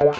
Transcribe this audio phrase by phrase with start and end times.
[0.00, 0.14] Dive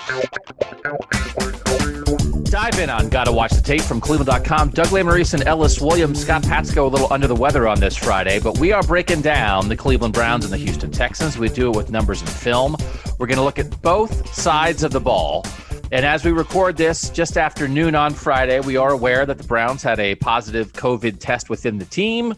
[2.78, 4.70] in on Gotta Watch the Tape from Cleveland.com.
[4.70, 6.20] Doug Lesmerises and Ellis Williams.
[6.20, 9.70] Scott Patsko a little under the weather on this Friday, but we are breaking down
[9.70, 11.38] the Cleveland Browns and the Houston Texans.
[11.38, 12.76] We do it with numbers and film.
[13.18, 15.46] We're going to look at both sides of the ball.
[15.92, 19.44] And as we record this just after noon on Friday, we are aware that the
[19.44, 22.34] Browns had a positive COVID test within the team.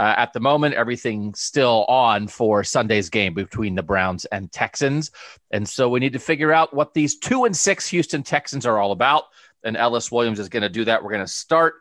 [0.00, 5.10] Uh, at the moment, everything's still on for Sunday's game between the Browns and Texans.
[5.50, 8.78] And so we need to figure out what these two and six Houston Texans are
[8.78, 9.24] all about.
[9.62, 11.04] And Ellis Williams is going to do that.
[11.04, 11.74] We're going to start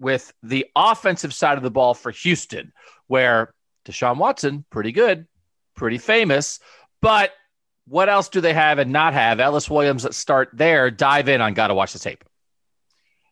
[0.00, 2.72] with the offensive side of the ball for Houston,
[3.06, 3.54] where
[3.84, 5.28] Deshaun Watson, pretty good,
[5.76, 6.58] pretty famous.
[7.00, 7.30] But
[7.86, 9.38] what else do they have and not have?
[9.38, 10.90] Ellis Williams, start there.
[10.90, 12.24] Dive in on Got to Watch the Tape.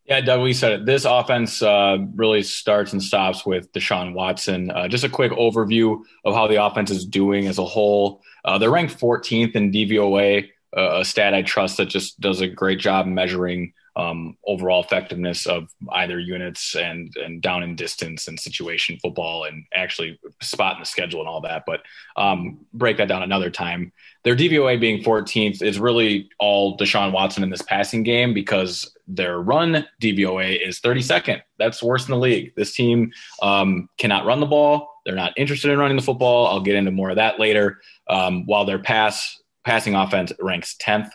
[0.07, 0.87] Yeah, Doug, we said it.
[0.87, 4.71] This offense uh, really starts and stops with Deshaun Watson.
[4.71, 8.23] Uh, just a quick overview of how the offense is doing as a whole.
[8.45, 12.49] Uh, they're ranked 14th in DVOA, uh, a stat I trust that just does a
[12.49, 18.39] great job measuring um, overall effectiveness of either units and and down in distance and
[18.39, 21.65] situation football and actually spot in the schedule and all that.
[21.67, 21.83] But
[22.17, 23.93] um, break that down another time.
[24.23, 29.41] Their DVOA being 14th is really all Deshaun Watson in this passing game because their
[29.41, 31.41] run DVOA is 32nd.
[31.59, 32.53] That's worse in the league.
[32.57, 33.13] This team
[33.43, 34.89] um, cannot run the ball.
[35.05, 36.47] They're not interested in running the football.
[36.47, 37.81] I'll get into more of that later.
[38.09, 41.11] Um, while their pass passing offense ranks 10th.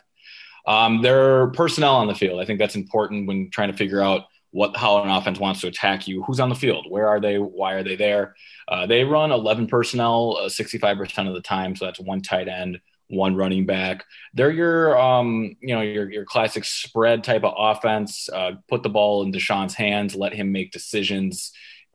[0.68, 2.40] Um, their personnel on the field.
[2.40, 5.68] I think that's important when trying to figure out what how an offense wants to
[5.68, 6.24] attack you.
[6.24, 6.86] Who's on the field?
[6.90, 7.38] Where are they?
[7.38, 8.36] Why are they there?
[8.68, 12.80] Uh, they run 11 personnel uh, 65% of the time, so that's one tight end,
[13.10, 14.04] one running back.
[14.34, 18.30] They're your um, you know your your classic spread type of offense.
[18.30, 21.52] Uh, put the ball in Deshaun's hands, let him make decisions.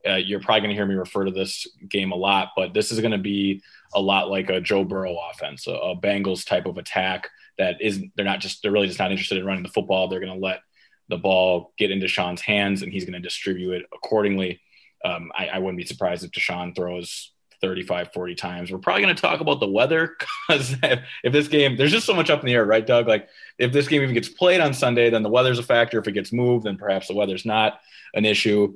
[0.09, 2.91] Uh, you're probably going to hear me refer to this game a lot, but this
[2.91, 3.62] is going to be
[3.93, 7.28] a lot like a Joe Burrow offense, a, a Bengals type of attack
[7.59, 10.09] that isn't they're not just they're really just not interested in running the football.
[10.09, 10.60] They're going to let
[11.09, 14.60] the ball get into Deshaun's hands and he's going to distribute it accordingly.
[15.04, 18.71] Um, I, I, wouldn't be surprised if Deshaun throws 35, 40 times.
[18.71, 20.16] We're probably going to talk about the weather
[20.48, 23.06] because if, if, this game, there's just so much up in the air, right, Doug?
[23.06, 23.28] Like
[23.59, 25.99] if this game even gets played on Sunday, then the weather's a factor.
[25.99, 27.81] If it gets moved, then perhaps the weather's not
[28.15, 28.75] an issue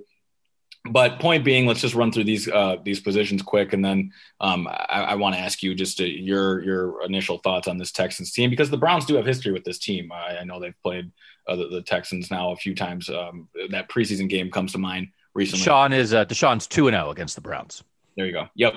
[0.90, 4.68] but point being, let's just run through these uh, these positions quick, and then um,
[4.68, 8.32] I, I want to ask you just to, your your initial thoughts on this Texans
[8.32, 10.12] team because the Browns do have history with this team.
[10.12, 11.10] I, I know they've played
[11.48, 13.08] uh, the, the, Texans now a few times.
[13.08, 15.64] Um, that preseason game comes to mind recently.
[15.64, 17.82] Sean is uh, Deshaun's two and zero oh against the Browns.
[18.16, 18.48] There you go.
[18.54, 18.74] Yep.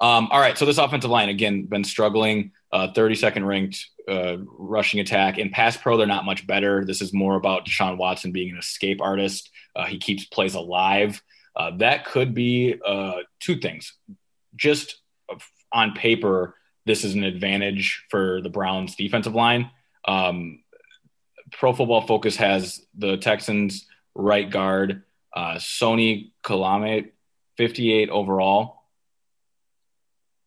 [0.00, 0.56] Um, all right.
[0.56, 2.52] So this offensive line again been struggling.
[2.72, 5.96] Uh, 32nd ranked uh, rushing attack in pass pro.
[5.96, 6.84] They're not much better.
[6.84, 9.50] This is more about Deshaun Watson being an escape artist.
[9.74, 11.22] Uh, he keeps plays alive.
[11.56, 13.94] Uh, that could be uh, two things.
[14.54, 15.00] Just
[15.72, 16.54] on paper,
[16.86, 19.70] this is an advantage for the Browns defensive line.
[20.06, 20.60] Um,
[21.52, 25.02] Pro Football Focus has the Texans right guard,
[25.34, 27.10] uh, Senio Kelemete,
[27.56, 28.77] 58 overall.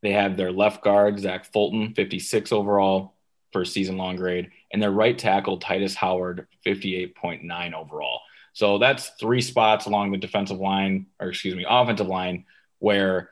[0.01, 3.15] They have their left guard, Zach Fulton, 56 overall,
[3.53, 8.21] first season long grade, and their right tackle, Tytus Howard, 58.9 overall.
[8.53, 12.45] So that's three spots along the defensive line, or excuse me, offensive line,
[12.79, 13.29] where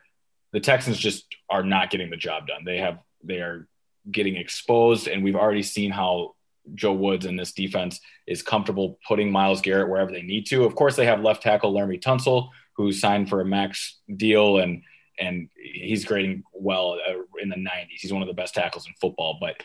[0.52, 2.64] the Texans just are not getting the job done.
[2.64, 3.68] They have they are
[4.10, 6.34] getting exposed, and we've already seen how
[6.74, 10.64] Joe Woods and this defense is comfortable putting Myles Garrett wherever they need to.
[10.64, 14.82] Of course, they have left tackle Laremy Tunsil, who signed for a max deal, and
[15.20, 17.86] and he's grading well uh, in the 90s.
[17.90, 19.38] He's one of the best tackles in football.
[19.40, 19.62] But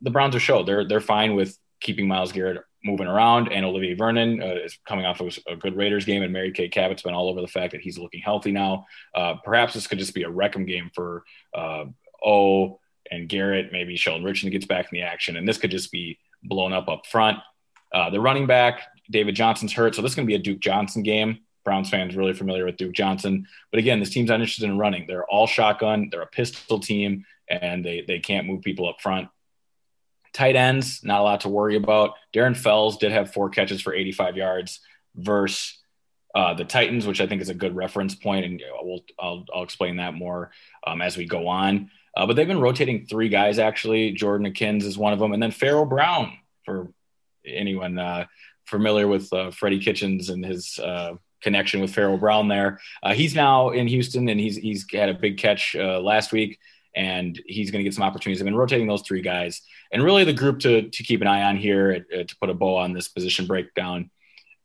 [0.00, 3.52] the Browns are show they're they're fine with keeping Myles Garrett moving around.
[3.52, 6.68] And Olivier Vernon uh, is coming off of a good Raiders game, and Mary Kay
[6.68, 8.86] Cabot's been all over the fact that he's looking healthy now.
[9.14, 11.84] Uh, perhaps this could just be a Reckham game for uh,
[12.24, 12.78] O,
[13.10, 16.18] and Garrett, maybe Sheldon Richardson gets back in the action, and this could just be
[16.42, 17.38] blown up up front.
[17.92, 20.60] Uh, the running back, David Johnson's hurt, so this is going to be a Duke
[20.60, 21.40] Johnson game.
[21.64, 25.06] Browns fans really familiar with Duke Johnson, but again, this team's not interested in running.
[25.06, 26.08] They're all shotgun.
[26.10, 29.28] They're a pistol team, and they they can't move people up front.
[30.32, 32.14] Tight ends, not a lot to worry about.
[32.34, 34.80] Darren Fells did have four catches for 85 yards
[35.14, 35.78] versus
[36.34, 39.62] uh, the Titans, which I think is a good reference point, and we'll, I'll, I'll
[39.62, 40.50] explain that more
[40.86, 41.90] um, as we go on.
[42.16, 44.12] Uh, but they've been rotating three guys actually.
[44.12, 46.32] Jordan Akins is one of them, and then Pharaoh Brown
[46.64, 46.92] for
[47.44, 48.26] anyone uh,
[48.64, 52.48] familiar with uh, Freddie Kitchens and his uh, connection with Pharaoh Brown.
[52.48, 56.58] There, uh, he's now in Houston, and he's he's had a big catch last week,
[56.94, 58.40] and he's going to get some opportunities.
[58.40, 59.62] I've been rotating those three guys,
[59.92, 62.76] and really the group to to keep an eye on here to put a bow
[62.76, 64.10] on this position breakdown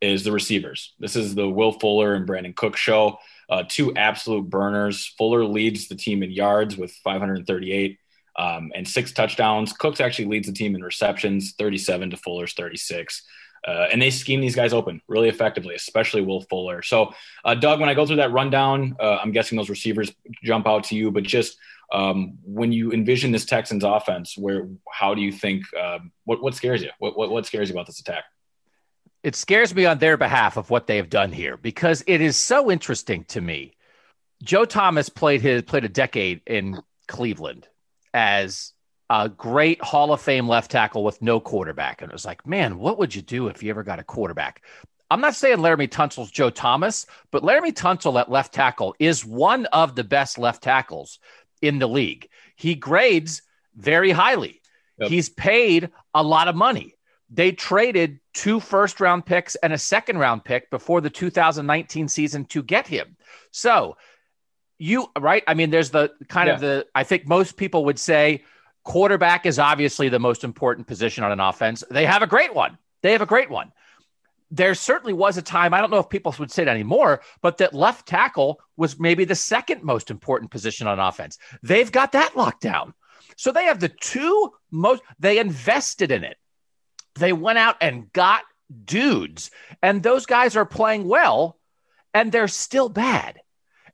[0.01, 0.94] is the receivers.
[1.00, 3.19] This is the Will Fuller and Brandon Cooks show.
[3.50, 5.13] Uh, two absolute burners.
[5.18, 7.97] Fuller leads the team in yards with 538
[8.38, 9.74] um, and six touchdowns.
[9.74, 13.24] Cooks actually leads the team in receptions, 37 to Fuller's 36.
[13.68, 16.81] Uh, and they scheme these guys open really effectively, especially Will Fuller.
[16.81, 20.12] So, uh, Doug, when I go through that rundown, uh, I'm guessing those receivers
[20.44, 21.12] jump out to you.
[21.12, 21.58] But just
[21.92, 26.56] um, when you envision this Texans offense, where how do you think um, what what
[26.56, 26.92] scares you?
[27.00, 28.24] What, what what scares you about this attack?
[29.24, 32.38] it scares me on their behalf of what they have done here because it is
[32.38, 33.74] so interesting to me.
[34.42, 37.68] Joe Thomas played his played a decade in Cleveland
[38.13, 38.72] as
[39.09, 42.01] a great Hall of Fame left tackle with no quarterback.
[42.01, 44.63] And it was like, man, what would you do if you ever got a quarterback?
[45.09, 49.65] I'm not saying Laremy Tunsil's Joe Thomas, but Laremy Tunsil at left tackle is one
[49.68, 51.19] of the best left tackles
[51.62, 52.27] in the league.
[52.56, 53.42] He grades
[53.75, 54.62] very highly.
[55.00, 55.10] Yep.
[55.10, 56.95] He's paid a lot of money.
[57.30, 62.45] They traded two first round picks and a second round pick before the 2019 season
[62.45, 63.15] to get him.
[63.51, 63.98] So,
[64.77, 65.44] you, right?
[65.48, 66.53] I mean, there's the kind yeah.
[66.53, 68.44] of the, I think most people would say
[68.88, 71.84] quarterback is obviously the most important position on an offense.
[71.92, 72.78] They have a great one.
[73.04, 73.72] They have a great one.
[74.50, 77.57] There certainly was a time, I don't know if people would say it anymore, but
[77.57, 81.38] that left tackle was maybe the second most important position on offense.
[81.62, 82.94] They've got that locked down.
[83.36, 86.38] So they have the two most, they invested in it
[87.18, 88.44] they went out and got
[88.86, 89.51] dudes,
[89.81, 91.57] and those guys are playing well,
[92.13, 93.39] and they're still bad.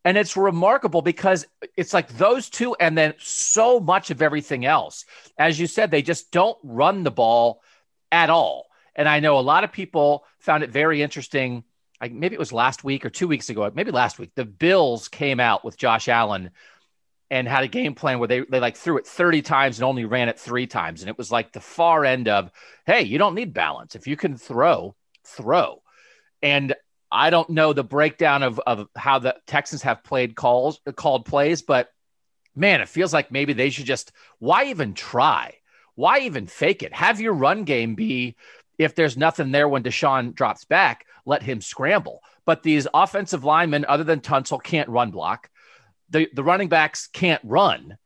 [0.06, 1.46] And it's remarkable because
[1.78, 5.06] it's like those two, and then so much of everything else.
[5.38, 7.62] As you said, they just don't run the ball
[8.12, 8.68] at all.
[8.96, 11.64] And I know a lot of people found it very interesting.
[12.02, 14.32] Like maybe it was last week or two weeks ago, maybe last week.
[14.36, 16.52] The Bills came out with Josh Allen
[17.32, 20.06] and had a game plan where they, they like threw it 30 times and only
[20.06, 21.02] ran it three times.
[21.02, 22.52] And it was like the far end of,
[22.86, 23.96] hey, you don't need balance.
[23.96, 24.96] If you can throw,
[25.26, 25.82] throw.
[26.42, 26.76] And
[27.14, 31.62] I don't know the breakdown of, of how the Texans have played calls, called plays,
[31.62, 31.90] but
[32.56, 35.56] man, it feels like maybe they should just, why even try?
[35.96, 36.94] Why even fake it?
[36.94, 38.36] Have your run game be
[38.80, 42.22] if there's nothing there when Deshaun drops back, let him scramble.
[42.46, 45.50] But these offensive linemen, other than Tunsil, can't run block
[46.14, 47.98] the the running backs can't run,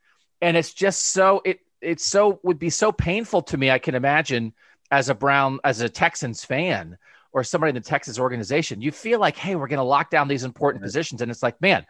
[0.42, 3.70] and it's just so it it's so would be so painful to me.
[3.70, 4.54] I can imagine
[4.90, 6.98] as a Brown as a Texans fan
[7.32, 10.28] or somebody in the Texas organization, you feel like, hey, we're going to lock down
[10.28, 10.88] these important right.
[10.88, 11.86] positions, and it's like, man,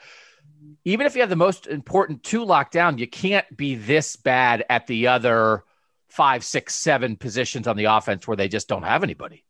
[0.86, 4.66] even if you have the most important two locked down, you can't be this bad
[4.70, 5.64] at the other
[6.08, 9.44] five, six, seven positions on the offense where they just don't have anybody.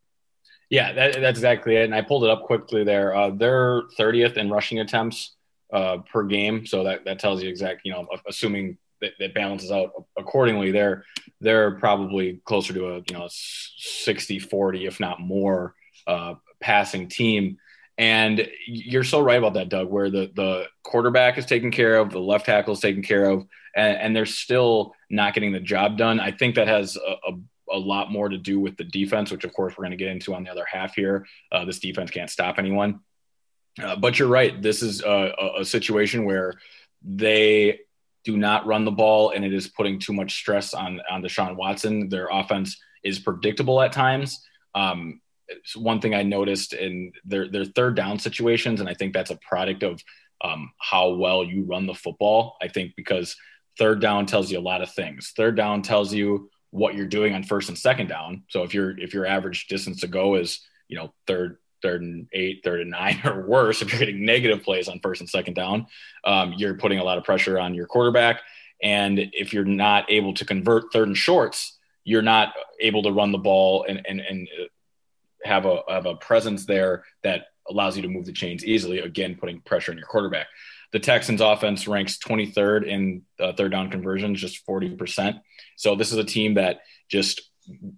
[0.69, 1.85] Yeah, that, that's exactly it.
[1.85, 3.15] And I pulled it up quickly there.
[3.15, 5.35] Uh, they're 30th in rushing attempts
[5.71, 6.65] uh, per game.
[6.65, 11.03] So that, that tells you exactly, you know, assuming that, that, balances out accordingly, they're,
[11.41, 15.75] they're probably closer to a, you know, 60, 40, if not more,
[16.05, 17.57] uh, passing team.
[17.97, 22.11] And you're so right about that, Doug, where the, the quarterback is taken care of,
[22.11, 25.97] the left tackle is taken care of, and, and they're still not getting the job
[25.97, 26.19] done.
[26.19, 27.37] I think that has a, a
[27.71, 30.09] a lot more to do with the defense, which of course we're going to get
[30.09, 31.25] into on the other half here.
[31.51, 33.01] Uh, this defense can't stop anyone.
[33.81, 34.61] Uh, but you're right.
[34.61, 36.53] This is a, a, situation where
[37.03, 37.81] they
[38.27, 41.55] do not run the ball, and it is putting too much stress on on Deshaun
[41.55, 42.09] Watson.
[42.09, 44.45] Their offense is predictable at times.
[44.75, 45.21] Um,
[45.75, 49.39] one thing I noticed in their their third down situations, and I think that's a
[49.47, 50.03] product of
[50.43, 52.57] um, how well you run the football.
[52.61, 53.33] I think because
[53.79, 55.31] third down tells you a lot of things.
[55.37, 58.43] Third down tells you what you're doing on first and second down.
[58.49, 62.27] So if your if your average distance to go is you know third third and
[62.33, 65.53] eight, third and nine, or worse, if you're getting negative plays on first and second
[65.53, 65.87] down,
[66.23, 68.41] um, you're putting a lot of pressure on your quarterback.
[68.81, 73.31] And if you're not able to convert third and shorts, you're not able to run
[73.31, 74.47] the ball and, and, and
[75.43, 78.99] have a, have a presence there that allows you to move the chains easily.
[78.99, 80.47] Again, putting pressure on your quarterback.
[80.93, 85.41] The Texans offense ranks 23rd in uh, third down conversions, just 40%.
[85.75, 87.41] So this is a team that just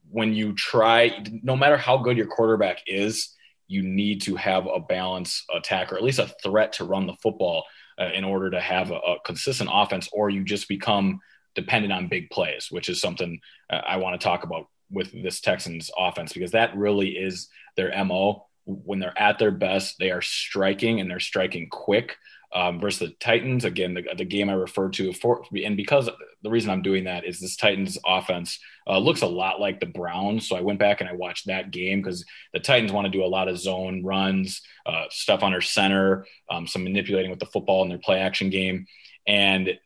[0.10, 3.36] when you try, no matter how good your quarterback is,
[3.70, 7.16] you need to have a balance attack or at least a threat to run the
[7.22, 7.64] football
[8.00, 11.20] uh, in order to have a, a, consistent offense, or you just become
[11.54, 15.40] dependent on big plays, which is something uh, I want to talk about with this
[15.40, 17.48] Texans offense because that really is
[17.78, 18.48] their MO.
[18.66, 22.18] When they're at their best, they are striking and they're striking quick
[22.54, 23.66] um, versus the Titans.
[23.66, 26.10] Again, the, the game I referred to, for, and because
[26.42, 29.86] the reason I'm doing that is this Titans offense uh, looks a lot like the
[29.86, 30.48] Browns.
[30.48, 33.24] So I went back and I watched that game because the Titans want to do
[33.24, 37.84] a lot of zone runs, uh, stuff under center, um, some manipulating with the football
[37.84, 38.86] in their play action game.
[39.28, 39.78] And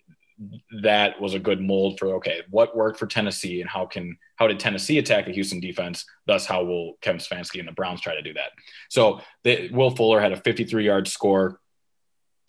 [0.82, 4.48] that was a good mold for okay, what worked for Tennessee and how can how
[4.48, 6.06] did Tennessee attack the Houston defense?
[6.26, 8.52] Thus, how will Kevin Stefanski and the Browns try to do that?
[8.90, 11.60] So they, Will Fuller had a 53 yard score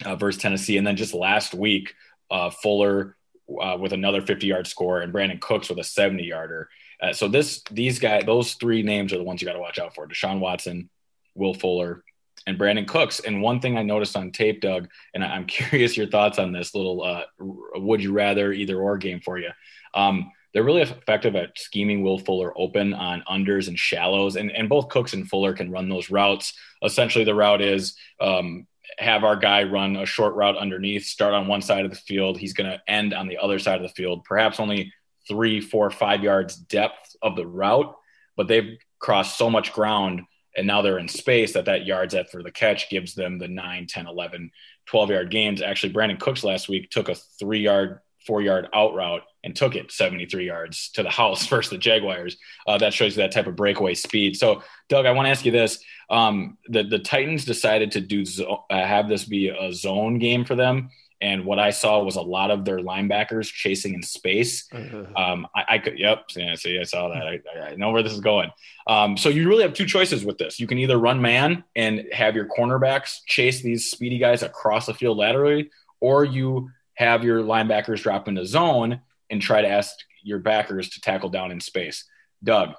[0.04, 0.76] uh, versus Tennessee.
[0.76, 1.94] And then just last week,
[2.30, 3.16] uh, Fuller
[3.60, 6.68] uh, with another 50 yard score and Brandon Cooks with a 70 yarder.
[7.00, 9.78] Uh, so this, these guys, those three names are the ones you got to watch
[9.78, 10.88] out for Deshaun Watson,
[11.34, 12.02] Will Fuller,
[12.46, 13.20] and Brandon Cooks.
[13.20, 16.74] And one thing I noticed on tape, Doug, and I'm curious your thoughts on this
[16.74, 19.50] little uh, would you rather either or game for you.
[19.94, 24.68] Um, they're really effective at scheming Will Fuller open on unders and shallows, and, and
[24.68, 26.54] both Cooks and Fuller can run those routes.
[26.82, 28.66] Essentially, the route is um,
[28.98, 32.38] have our guy run a short route underneath, start on one side of the field.
[32.38, 34.92] He's going to end on the other side of the field, perhaps only
[35.26, 37.94] three, four, five yards depth of the route,
[38.36, 40.22] but they've crossed so much ground
[40.56, 43.86] and now they're in space that that yards after the catch gives them the 9,
[43.86, 44.50] 10, 11,
[44.86, 45.62] 12 yard gains.
[45.62, 49.76] Actually, Brandon Cooks last week took a three yard, four yard out route and took
[49.76, 52.36] it 73 yards to the house versus the Jaguars.
[52.66, 54.36] Uh, that shows you that type of breakaway speed.
[54.36, 55.78] So, Doug, I want to ask you this:
[56.10, 60.44] um, the the Titans decided to do zo- uh, have this be a zone game
[60.44, 60.90] for them.
[61.20, 64.68] And what I saw was a lot of their linebackers chasing in space.
[64.68, 65.16] Mm-hmm.
[65.16, 67.26] Um, I, I, could, yep, yeah, see, I saw that.
[67.26, 68.50] I, I know where this is going.
[68.86, 70.60] Um, so you really have two choices with this.
[70.60, 74.92] You can either run man and have your cornerbacks chase these speedy guys across the
[74.92, 79.00] field laterally, or you have your linebackers drop into zone
[79.30, 82.04] and try to ask your backers to tackle down in space.
[82.42, 82.74] Doug,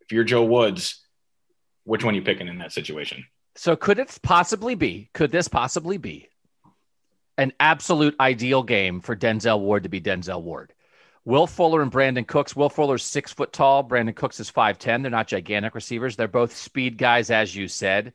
[0.00, 1.04] if you're Joe Woods,
[1.84, 3.24] which one are you picking in that situation?
[3.56, 6.28] So could it possibly be, could this possibly be
[7.36, 10.72] an absolute ideal game for Denzel Ward to be Denzel Ward?
[11.24, 12.56] Will Fuller and Brandon Cooks.
[12.56, 13.82] Will Fuller's six foot tall.
[13.82, 15.02] Brandon Cooks is 5'10.
[15.02, 16.16] They're not gigantic receivers.
[16.16, 18.14] They're both speed guys, as you said.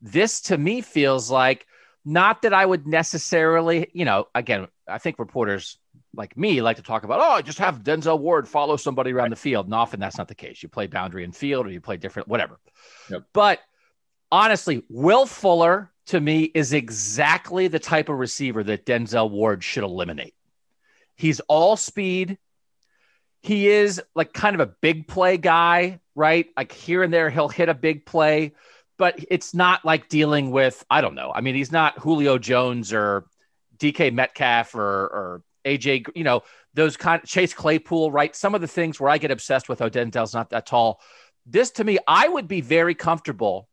[0.00, 1.66] This to me feels like
[2.04, 5.76] not that I would necessarily, you know, again, I think reporters
[6.16, 9.36] like me like to talk about, oh, just have Denzel Ward follow somebody around the
[9.36, 9.66] field.
[9.66, 10.62] And often that's not the case.
[10.62, 12.58] You play boundary and field or you play different, whatever.
[13.10, 13.24] Yep.
[13.32, 13.60] But
[14.30, 19.84] honestly, Will Fuller to me is exactly the type of receiver that Denzel Ward should
[19.84, 20.34] eliminate.
[21.16, 22.38] He's all speed.
[23.42, 26.46] He is like kind of a big play guy, right?
[26.56, 28.52] Like here and there, he'll hit a big play,
[28.96, 31.30] but it's not like dealing with, I don't know.
[31.34, 33.26] I mean, he's not Julio Jones or
[33.78, 36.42] DK Metcalf or, or AJ, you know,
[36.74, 38.34] those kind of Chase Claypool, right?
[38.34, 41.00] Some of the things where I get obsessed with, oh, Denzel's not that tall.
[41.46, 43.68] This to me, I would be very comfortable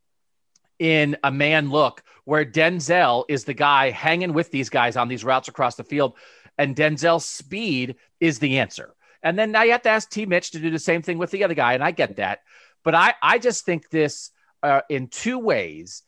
[0.78, 5.24] in a man look where Denzel is the guy hanging with these guys on these
[5.24, 6.14] routes across the field,
[6.58, 8.94] and Denzel's speed is the answer.
[9.22, 10.26] And then now you have to ask T.
[10.26, 12.40] Mitch to do the same thing with the other guy, and I get that.
[12.84, 14.30] But I, I just think this
[14.62, 16.02] uh, in two ways.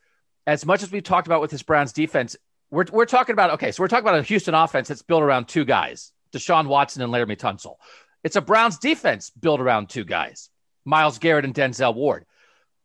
[0.47, 2.35] As much as we've talked about with this Browns defense,
[2.75, 5.47] we're, we're talking about, okay, so we're talking about a Houston offense that's built around
[5.47, 7.77] two guys, Deshaun Watson and Laremy Tunsil.
[8.21, 10.49] It's a Browns defense built around two guys,
[10.83, 12.25] Myles Garrett and Denzel Ward.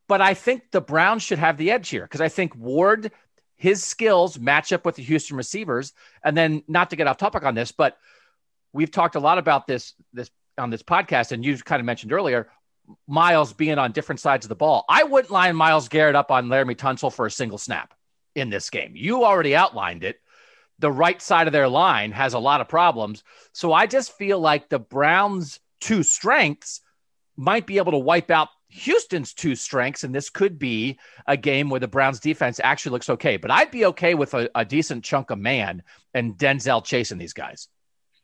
[0.07, 3.11] But I think the Browns should have the edge here because I think Ward,
[3.57, 5.93] his skills match up with the Houston receivers.
[6.23, 7.97] And then, not to get off topic on this, but
[8.73, 12.13] we've talked a lot about this this on this podcast, and you kind of mentioned
[12.13, 12.49] earlier
[13.07, 14.85] Myles being on different sides of the ball.
[14.89, 17.95] I wouldn't line Myles Garrett up on Laremy Tunsil for a single snap
[18.35, 18.93] in this game.
[18.95, 20.21] You already outlined it.
[20.79, 23.23] The right side of their line has a lot of problems.
[23.53, 26.81] So I just feel like the Browns' two strengths
[27.37, 31.71] might be able to wipe out Houston's two strengths, and this could be a game
[31.71, 33.37] where the Browns defense actually looks okay.
[33.37, 35.83] But I'd be okay with a, a decent chunk of man
[36.15, 37.69] and Denzel chasing these guys.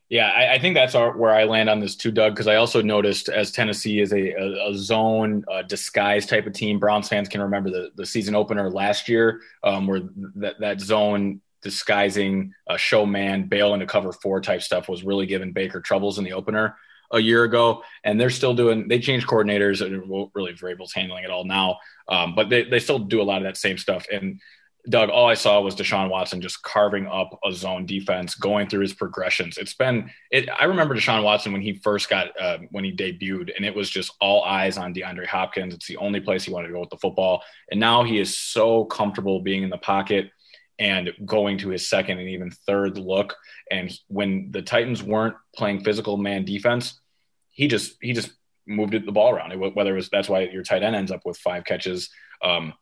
[0.08, 2.56] Yeah, I, I, think that's our, where I land on this too, Doug, because I
[2.56, 7.08] also noticed as Tennessee is a, a, a zone uh, disguise type of team, Browns
[7.08, 10.02] fans can remember the, the season opener last year um, where
[10.36, 15.52] that, that zone disguising uh, showman, bail into cover four type stuff was really giving
[15.52, 16.76] Baker troubles in the opener
[17.10, 17.82] a year ago.
[18.04, 21.78] And they're still doing, they changed coordinators and really Vrabel's handling it all now.
[22.08, 24.06] Um, but they, they still do a lot of that same stuff.
[24.12, 24.40] And
[24.88, 28.82] Doug, all I saw was Deshaun Watson just carving up a zone defense, going through
[28.82, 29.58] his progressions.
[29.58, 33.54] It's been, it, I remember Deshaun Watson when he first got, uh, when he debuted,
[33.56, 35.74] and it was just all eyes on DeAndre Hopkins.
[35.74, 37.42] It's the only place he wanted to go with the football.
[37.70, 40.30] And now he is so comfortable being in the pocket
[40.78, 43.34] and going to his second and even third look.
[43.70, 47.00] And when the Titans weren't playing physical man defense,
[47.50, 48.30] he just, he just
[48.66, 49.58] moved the ball around.
[49.74, 52.10] Whether it was, that's why your tight end ends up with five catches.
[52.42, 52.74] Um,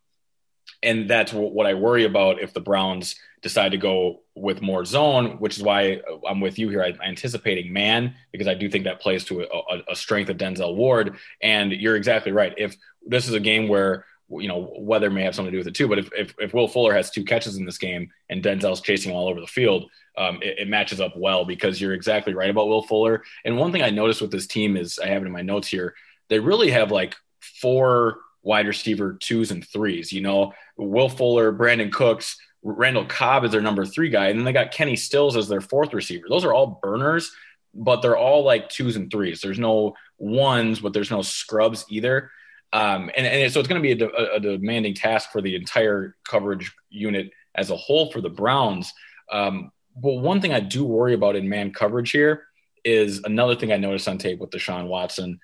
[0.83, 5.39] and that's what I worry about if the Browns decide to go with more zone,
[5.39, 6.83] which is why I'm with you here.
[6.83, 10.75] I'm anticipating man because I do think that plays to a, a, strength of Denzel
[10.75, 11.17] Ward.
[11.43, 12.55] And you're exactly right.
[12.57, 15.69] If this is a game where you know weather may have something to do with
[15.69, 18.43] it too, but if if, if Will Fuller has two catches in this game and
[18.43, 22.35] Denzel's chasing all over the field, um, it, it matches up well because you're exactly
[22.35, 23.23] right about Will Fuller.
[23.45, 25.69] And one thing I noticed with this team is I have it in my notes
[25.69, 25.95] here.
[26.31, 30.13] They really have like four wide receiver twos and threes.
[30.13, 34.45] You know, Will Fuller, Brandon Cooks, Randall Cobb is their number three guy, and then
[34.45, 36.27] they got Kenny Stills as their fourth receiver.
[36.29, 37.33] Those are all burners,
[37.75, 39.41] but they're all like twos and threes.
[39.41, 42.31] There's no ones, but there's no scrubs either.
[42.73, 46.17] Um, and, and so it's going to be a, a, demanding task for the entire
[46.29, 48.93] coverage unit as a whole for the Browns.
[49.31, 52.47] Um, but one thing I do worry about in man coverage here
[52.85, 55.39] is another thing I noticed on tape with Deshaun Watson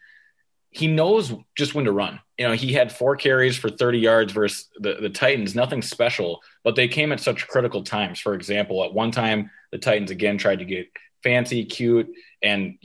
[0.71, 2.21] he knows just when to run.
[2.39, 6.41] You know, he had four carries for 30 yards versus the, the Titans, nothing special,
[6.63, 8.21] but they came at such critical times.
[8.21, 10.89] For example, at one time, the Titans again tried to get
[11.23, 12.09] fancy, cute,
[12.43, 12.79] and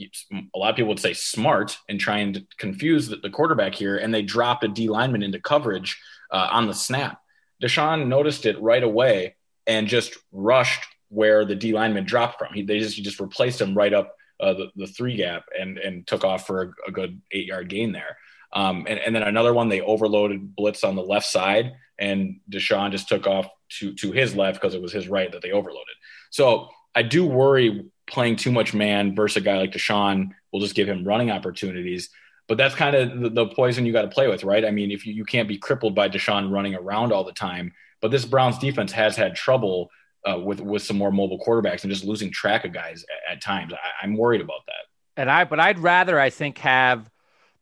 [0.54, 3.96] a lot of people would say smart and trying to confuse the, the quarterback here.
[3.96, 5.98] And they dropped a D lineman into coverage
[6.30, 7.20] uh, on the snap.
[7.62, 12.52] Deshaun noticed it right away and just rushed where the D lineman dropped from.
[12.52, 15.78] He, they just, he just replaced him right up uh, the, the three gap and
[15.78, 18.16] and took off for a, a good eight yard gain there.
[18.52, 22.90] Um, and, and then another one, they overloaded blitz on the left side, and Deshaun
[22.90, 25.94] just took off to to his left because it was his right that they overloaded.
[26.30, 30.74] So I do worry playing too much man versus a guy like Deshaun will just
[30.74, 32.10] give him running opportunities.
[32.48, 34.64] But that's kind of the, the poison you got to play with, right?
[34.64, 37.72] I mean, if you, you can't be crippled by Deshaun running around all the time,
[38.00, 39.90] but this Browns defense has had trouble
[40.26, 43.42] uh, with with some more mobile quarterbacks and just losing track of guys at, at
[43.42, 43.72] times.
[43.72, 45.20] I, I'm worried about that.
[45.20, 47.10] And I, but I'd rather, I think, have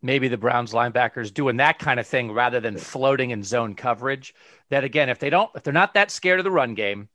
[0.03, 4.35] maybe the Browns linebackers doing that kind of thing rather than floating in zone coverage.
[4.71, 7.09] That again, if they don't, if they're not that scared of the run game,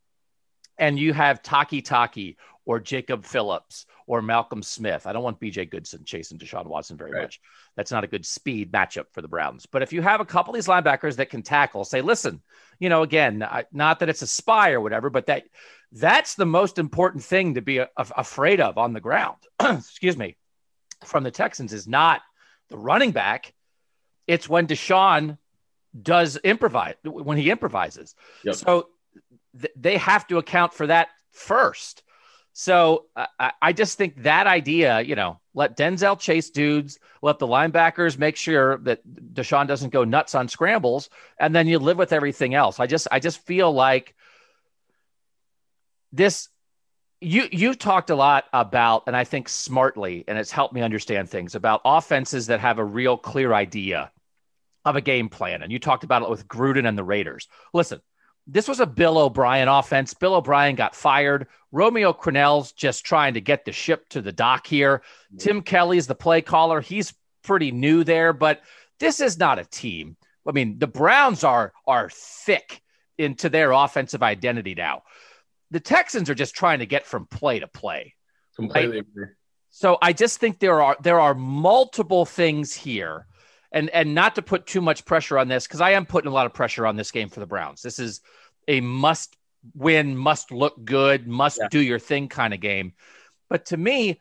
[0.80, 6.04] and you have Takitaki or Jacob Phillips or Malcolm Smith, I don't want BJ Goodson
[6.04, 7.22] chasing Deshaun Watson very right.
[7.22, 7.40] much.
[7.76, 9.66] That's not a good speed matchup for the Browns.
[9.66, 12.42] But if you have a couple of these linebackers that can tackle, say, listen,
[12.78, 15.44] you know, again, not that it's a spy or whatever, but that
[15.92, 19.36] that's the most important thing to be a, a, afraid of on the ground.
[19.60, 20.36] Excuse me,
[21.04, 22.22] from the Texans is not
[22.68, 23.52] the running back.
[24.26, 25.38] It's when Deshaun
[26.00, 28.14] does improvise when he improvises.
[28.44, 28.54] Yep.
[28.54, 28.88] So
[29.58, 32.02] th- they have to account for that first.
[32.52, 37.46] So I, I just think that idea, you know, let Denzel chase dudes, let the
[37.46, 39.00] linebackers make sure that
[39.34, 42.80] Deshaun doesn't go nuts on scrambles, and then you live with everything else.
[42.80, 44.14] I just I just feel like
[46.12, 46.48] this
[47.20, 51.28] you you talked a lot about and I think smartly and it's helped me understand
[51.28, 54.10] things about offenses that have a real clear idea
[54.84, 55.62] of a game plan.
[55.62, 57.48] And you talked about it with Gruden and the Raiders.
[57.74, 58.00] Listen,
[58.46, 60.14] this was a Bill O'Brien offense.
[60.14, 61.46] Bill O'Brien got fired.
[61.72, 65.02] Romeo Crennel's just trying to get the ship to the dock here.
[65.38, 66.80] Tim Kelly's the play caller.
[66.80, 68.62] He's pretty new there, but
[68.98, 70.16] this is not a team.
[70.46, 72.82] I mean, the Browns are are thick
[73.18, 75.02] into their offensive identity now.
[75.70, 78.14] The Texans are just trying to get from play to play.
[78.56, 79.26] Completely agree.
[79.70, 83.26] So I just think there are there are multiple things here
[83.72, 86.34] and and not to put too much pressure on this because I am putting a
[86.34, 87.82] lot of pressure on this game for the Browns.
[87.82, 88.20] This is
[88.68, 89.36] a must
[89.74, 91.68] win, must look good, must yeah.
[91.70, 92.94] do your thing kind of game.
[93.48, 94.20] But to me,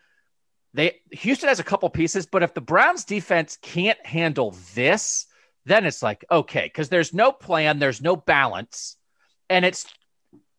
[0.74, 5.26] they Houston has a couple pieces, but if the Browns defense can't handle this,
[5.66, 8.98] then it's like okay, because there's no plan, there's no balance,
[9.50, 9.86] and it's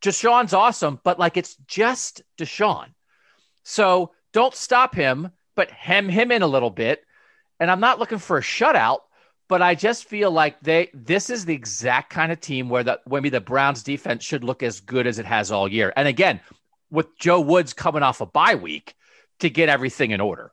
[0.02, 2.88] Deshaun's awesome, but like it's just Deshaun.
[3.62, 7.04] So don't stop him, but hem him in a little bit
[7.60, 9.00] and I'm not looking for a shutout,
[9.48, 13.00] but I just feel like they this is the exact kind of team where the
[13.08, 15.92] maybe the Browns defense should look as good as it has all year.
[15.96, 16.40] And again,
[16.90, 18.94] with Joe Woods coming off a bye week
[19.40, 20.52] to get everything in order.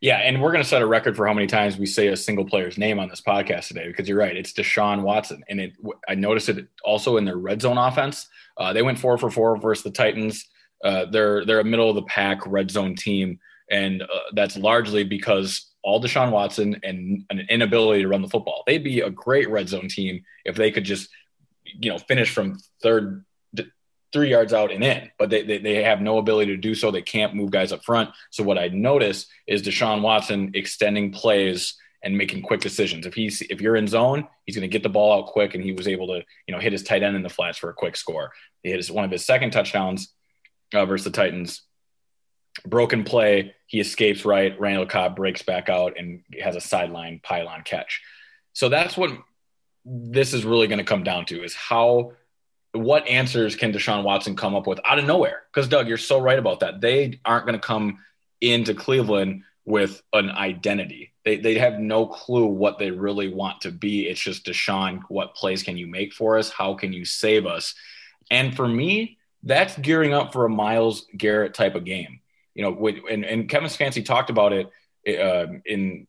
[0.00, 2.16] Yeah, and we're going to set a record for how many times we say a
[2.16, 5.72] single player's name on this podcast today because you're right, it's Deshaun Watson, and it
[6.08, 8.28] I noticed it also in their red zone offense.
[8.56, 10.46] Uh, they went four for four versus the Titans.
[10.84, 15.02] Uh, they're they're a middle of the pack red zone team, and uh, that's largely
[15.02, 18.62] because all Deshaun Watson and an inability to run the football.
[18.66, 21.08] They'd be a great red zone team if they could just
[21.64, 23.24] you know, finish from third,
[24.12, 26.90] three yards out and in, but they, they, they have no ability to do so.
[26.90, 28.10] They can't move guys up front.
[28.30, 33.06] So what I notice is Deshaun Watson extending plays and making quick decisions.
[33.06, 35.62] If he's if you're in zone, he's going to get the ball out quick, and
[35.62, 37.74] he was able to you know hit his tight end in the flats for a
[37.74, 38.32] quick score.
[38.62, 40.12] He hit his, one of his second touchdowns
[40.74, 41.62] uh, versus the Titans.
[42.66, 44.58] Broken play, he escapes right.
[44.60, 48.02] Randall Cobb breaks back out and has a sideline pylon catch.
[48.52, 49.10] So that's what
[49.84, 52.12] this is really going to come down to: is how
[52.72, 55.42] what answers can Deshaun Watson come up with out of nowhere?
[55.52, 56.80] Because Doug, you're so right about that.
[56.80, 57.98] They aren't going to come
[58.40, 61.12] into Cleveland with an identity.
[61.24, 64.08] They, they have no clue what they really want to be.
[64.08, 66.50] It's just Deshaun, what plays can you make for us?
[66.50, 67.74] How can you save us?
[68.30, 72.20] And for me, that's gearing up for a Myles Garrett type of game.
[72.54, 74.70] You know, with, and, and Kevin Stefanski talked about it
[75.08, 76.06] uh, in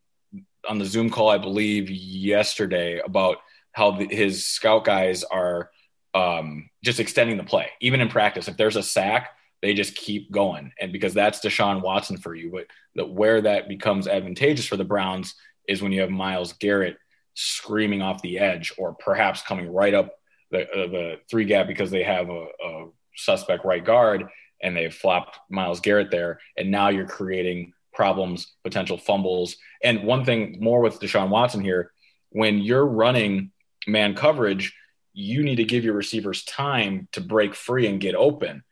[0.67, 3.38] on the Zoom call, I believe yesterday about
[3.73, 5.71] how the, his scout guys are
[6.13, 8.47] um, just extending the play, even in practice.
[8.47, 12.51] If there's a sack, they just keep going, and because that's Deshaun Watson for you.
[12.51, 15.36] But the, where that becomes advantageous for the Browns
[15.67, 16.97] is when you have Miles Garrett
[17.34, 20.13] screaming off the edge, or perhaps coming right up
[20.51, 24.27] the, uh, the three gap because they have a, a suspect right guard
[24.63, 29.58] and they've flopped Myles Garrett there, and now you're creating problems, potential fumbles.
[29.84, 31.91] And one thing more with Deshaun Watson here,
[32.30, 33.52] when you're running
[33.86, 34.73] man coverage,
[35.13, 38.63] you need to give your receivers time to break free and get open.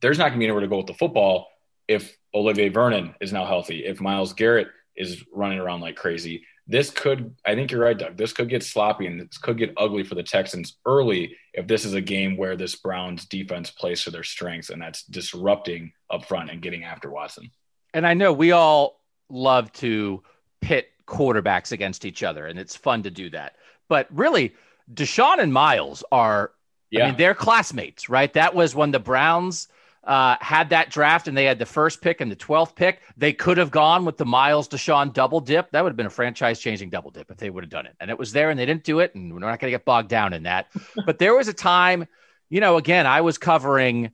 [0.00, 1.48] There's not going to be anywhere to go with the football
[1.88, 6.44] if Olivier Vernon is now healthy, if Myles Garrett is running around like crazy.
[6.68, 8.16] This could, I think you're right, Doug.
[8.16, 11.84] This could get sloppy and this could get ugly for the Texans early if this
[11.84, 16.24] is a game where this Browns defense plays to their strengths and that's disrupting up
[16.24, 17.50] front and getting after Watson.
[17.94, 20.22] And I know we all love to
[20.60, 23.54] pit quarterbacks against each other, and it's fun to do that.
[23.88, 24.54] But really,
[24.92, 26.50] Deshaun and Myles are,
[26.90, 27.04] yeah.
[27.04, 28.32] I mean, they're classmates, right?
[28.34, 29.68] That was when the Browns
[30.06, 33.02] uh, had that draft and they had the first pick and the 12th pick.
[33.16, 35.70] They could have gone with the Myles Deshaun double dip.
[35.72, 37.96] That would have been a franchise changing double dip if they would have done it.
[38.00, 39.14] And it was there and they didn't do it.
[39.14, 40.68] And we're not going to get bogged down in that.
[41.06, 42.06] but there was a time,
[42.48, 44.12] you know, again, I was covering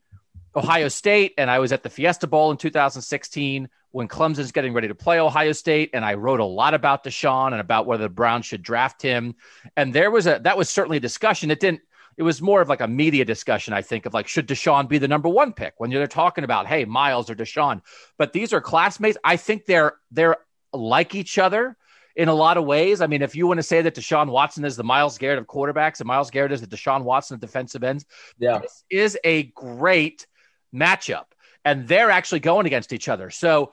[0.56, 4.88] Ohio State and I was at the Fiesta Bowl in 2016 when Clemson's getting ready
[4.88, 8.08] to play Ohio State, and I wrote a lot about Deshaun and about whether the
[8.08, 9.34] Browns should draft him.
[9.76, 11.50] And there was a that was certainly a discussion.
[11.50, 11.82] It didn't.
[12.16, 14.98] It was more of like a media discussion, I think, of like should Deshaun be
[14.98, 17.82] the number one pick when they're talking about hey Myles or Deshaun.
[18.18, 19.18] But these are classmates.
[19.24, 20.36] I think they're they're
[20.72, 21.76] like each other
[22.14, 23.00] in a lot of ways.
[23.00, 25.46] I mean, if you want to say that Deshaun Watson is the Myles Garrett of
[25.46, 28.04] quarterbacks and Myles Garrett is the Deshaun Watson of defensive ends,
[28.38, 30.26] yeah, this is a great
[30.74, 31.24] matchup.
[31.64, 33.30] And they're actually going against each other.
[33.30, 33.72] So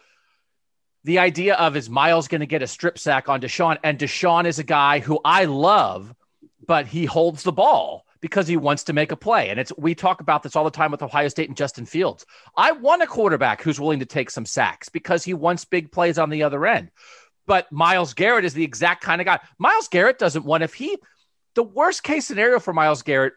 [1.04, 3.78] the idea of is Myles going to get a strip sack on Deshaun?
[3.84, 6.14] And Deshaun is a guy who I love,
[6.66, 9.50] but he holds the ball because he wants to make a play.
[9.50, 12.26] And it's we talk about this all the time with Ohio State and Justin Fields.
[12.56, 16.18] I want a quarterback who's willing to take some sacks because he wants big plays
[16.18, 16.92] on the other end.
[17.46, 19.40] But Myles Garrett is the exact kind of guy.
[19.58, 20.98] Myles Garrett doesn't want if he
[21.56, 23.34] the worst case scenario for Myles Garrett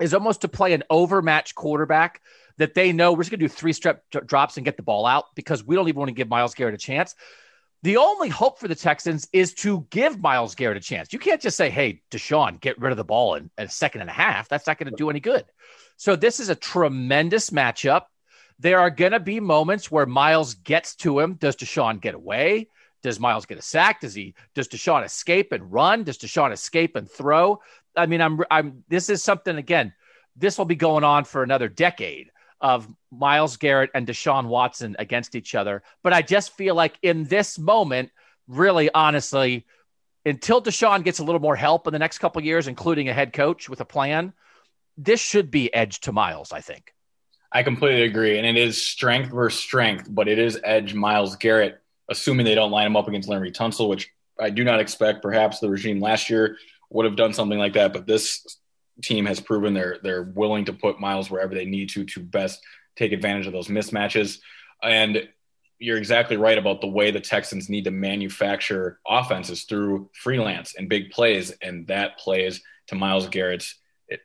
[0.00, 2.20] is almost to play an overmatched quarterback
[2.58, 5.06] that they know we're just going to do three step drops and get the ball
[5.06, 7.14] out because we don't even want to give Myles Garrett a chance.
[7.82, 11.12] The only hope for the Texans is to give Myles Garrett a chance.
[11.12, 14.02] You can't just say, hey, Deshaun, get rid of the ball in, in a second
[14.02, 14.48] and a half.
[14.48, 15.44] That's not going to do any good.
[15.96, 18.02] So, this is a tremendous matchup.
[18.60, 21.34] There are going to be moments where Myles gets to him.
[21.34, 22.68] Does Deshaun get away?
[23.02, 24.00] Does Myles get a sack?
[24.00, 24.34] Does he?
[24.54, 26.04] Does Deshaun escape and run?
[26.04, 27.60] Does Deshaun escape and throw?
[27.96, 28.40] I mean, I'm.
[28.48, 28.84] I'm.
[28.88, 29.92] This is something again.
[30.36, 32.30] This will be going on for another decade
[32.62, 35.82] of Myles Garrett and Deshaun Watson against each other.
[36.02, 38.10] But I just feel like in this moment,
[38.46, 39.66] really honestly,
[40.24, 43.32] until Deshaun gets a little more help in the next couple years, including a head
[43.32, 44.32] coach with a plan,
[44.96, 46.94] this should be edge to Myles, I think.
[47.50, 48.38] I completely agree.
[48.38, 52.70] And it is strength versus strength, but it is edge Myles Garrett, assuming they don't
[52.70, 55.22] line him up against Laremy Tunsil, which I do not expect.
[55.22, 56.56] Perhaps the regime last year
[56.90, 58.58] would have done something like that, but this
[59.00, 62.60] team has proven they're they're willing to put Myles wherever they need to to best
[62.96, 64.38] take advantage of those mismatches.
[64.82, 65.28] And
[65.78, 70.88] you're exactly right about the way the Texans need to manufacture offenses through freelance and
[70.88, 73.74] big plays, and that plays to Myles Garrett's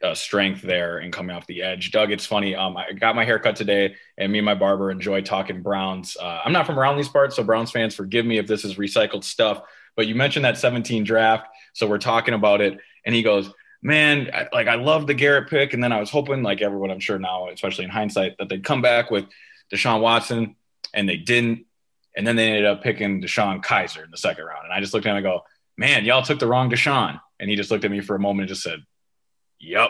[0.04, 1.92] uh, strength there and coming off the edge.
[1.92, 2.56] Doug, it's funny.
[2.56, 6.18] Um, I got my haircut today, and me and my barber enjoy talking Browns.
[6.20, 8.76] Uh, I'm not from around these parts, so Browns fans, forgive me if this is
[8.76, 9.62] recycled stuff.
[9.96, 14.30] But you mentioned that 17 draft, so we're talking about it, and he goes, man,
[14.34, 17.00] I, like I love the Garrett pick, and then I was hoping, like everyone, I'm
[17.00, 19.26] sure now, especially in hindsight, that they'd come back with
[19.74, 20.56] Deshaun Watson,
[20.94, 21.66] and they didn't,
[22.16, 24.94] and then they ended up picking DeShone Kizer in the second round, and I just
[24.94, 25.44] looked at him and go,
[25.78, 28.42] man, y'all took the wrong Deshaun, and he just looked at me for a moment
[28.42, 28.80] and just said,
[29.60, 29.90] Yep.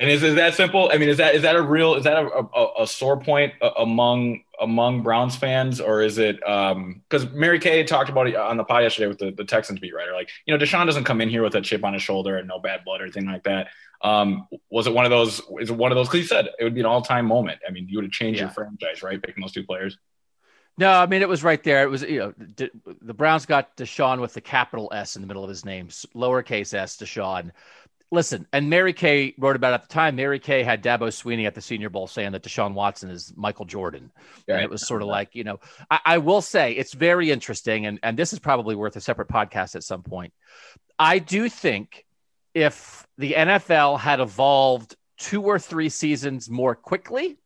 [0.00, 0.90] And is, is that simple?
[0.90, 3.52] I mean, is that is that a real is that a, a, a sore point
[3.76, 8.56] among among Browns fans, or is it because um, Mary Kay talked about it on
[8.56, 10.12] the pod yesterday with the, the Texans beat writer?
[10.14, 12.48] Like, you know, Deshaun doesn't come in here with a chip on his shoulder and
[12.48, 13.68] no bad blood or anything like that.
[14.00, 15.42] Um, was it one of those?
[15.60, 16.08] Is it one of those?
[16.08, 17.58] Because he said it would be an all time moment.
[17.68, 18.46] I mean, you would have changed yeah.
[18.46, 19.22] your franchise, right?
[19.22, 19.98] Picking those two players.
[20.78, 21.82] No, I mean it was right there.
[21.82, 22.34] It was you know
[23.02, 26.72] the Browns got Deshaun with the capital S in the middle of his name, lowercase
[26.72, 27.50] s Deshaun
[28.10, 30.16] listen, and Mary Kay wrote about at the time.
[30.16, 33.64] Mary Kay had Dabo Swinney at the Senior Bowl saying that Deshaun Watson is Michael
[33.64, 34.10] Jordan.
[34.48, 34.56] Right.
[34.56, 37.86] And it was sort of like, you know, I, I, will say it's very interesting,
[37.86, 40.32] and, and this is probably worth a separate podcast at some point.
[40.98, 42.04] I do think
[42.52, 47.38] if the NFL had evolved two or three seasons more quickly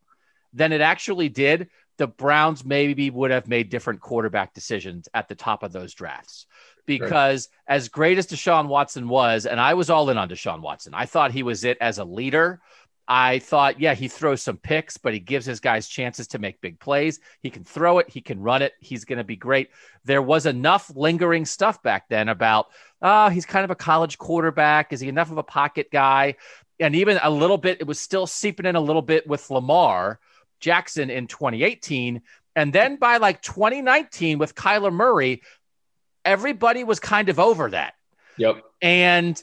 [0.53, 5.35] than it actually did, the Browns maybe would have made different quarterback decisions at the
[5.35, 6.47] top of those drafts
[6.85, 7.75] because right.
[7.75, 11.05] as great as Deshaun Watson was, and I was all in on Deshaun Watson, I
[11.05, 12.61] thought he was it as a leader.
[13.07, 16.59] I thought, yeah, he throws some picks, but he gives his guys chances to make
[16.59, 17.19] big plays.
[17.41, 19.69] He can throw it, he can run it, he's going to be great.
[20.05, 22.67] There was enough lingering stuff back then about,
[23.03, 24.91] oh, he's kind of a college quarterback.
[24.91, 26.35] Is he enough of a pocket guy?
[26.79, 30.19] And even a little bit, it was still seeping in a little bit with Lamar
[30.59, 32.21] Jackson in 2018.
[32.55, 35.43] And then by like 2019 with Kyler Murray,
[36.25, 37.93] everybody was kind of over that.
[38.37, 38.63] Yep.
[38.81, 39.41] And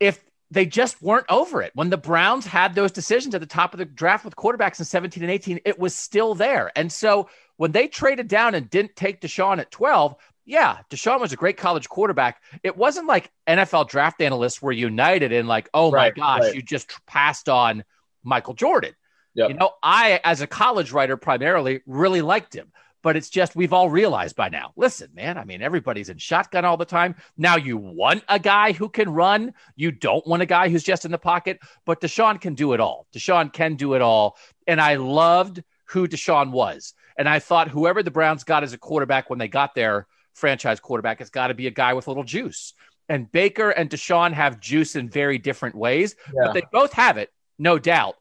[0.00, 3.74] if they just weren't over it, when the Browns had those decisions at the top
[3.74, 6.70] of the draft with quarterbacks in 17 and 18, it was still there.
[6.76, 11.32] And so when they traded down and didn't take Deshaun at 12, yeah, Deshaun was
[11.32, 12.42] a great college quarterback.
[12.62, 16.54] It wasn't like NFL draft analysts were united in like, oh right, my gosh, right.
[16.54, 17.84] you just passed on
[18.22, 18.94] Michael Jordan.
[19.34, 19.50] Yep.
[19.50, 22.72] You know, I, as a college writer, primarily really liked him
[23.04, 24.72] but it's just we've all realized by now.
[24.76, 27.14] Listen, man, I mean, everybody's in shotgun all the time.
[27.36, 29.52] Now you want a guy who can run.
[29.76, 32.80] You don't want a guy who's just in the pocket, but Deshaun can do it
[32.80, 33.06] all.
[33.14, 34.38] Deshaun can do it all.
[34.66, 36.94] And I loved who Deshaun was.
[37.18, 40.80] And I thought whoever the Browns got as a quarterback when they got their franchise
[40.80, 42.72] quarterback has got to be a guy with a little juice.
[43.10, 46.46] And Baker and Deshaun have juice in very different ways, yeah.
[46.46, 48.16] but they both have it, no doubt.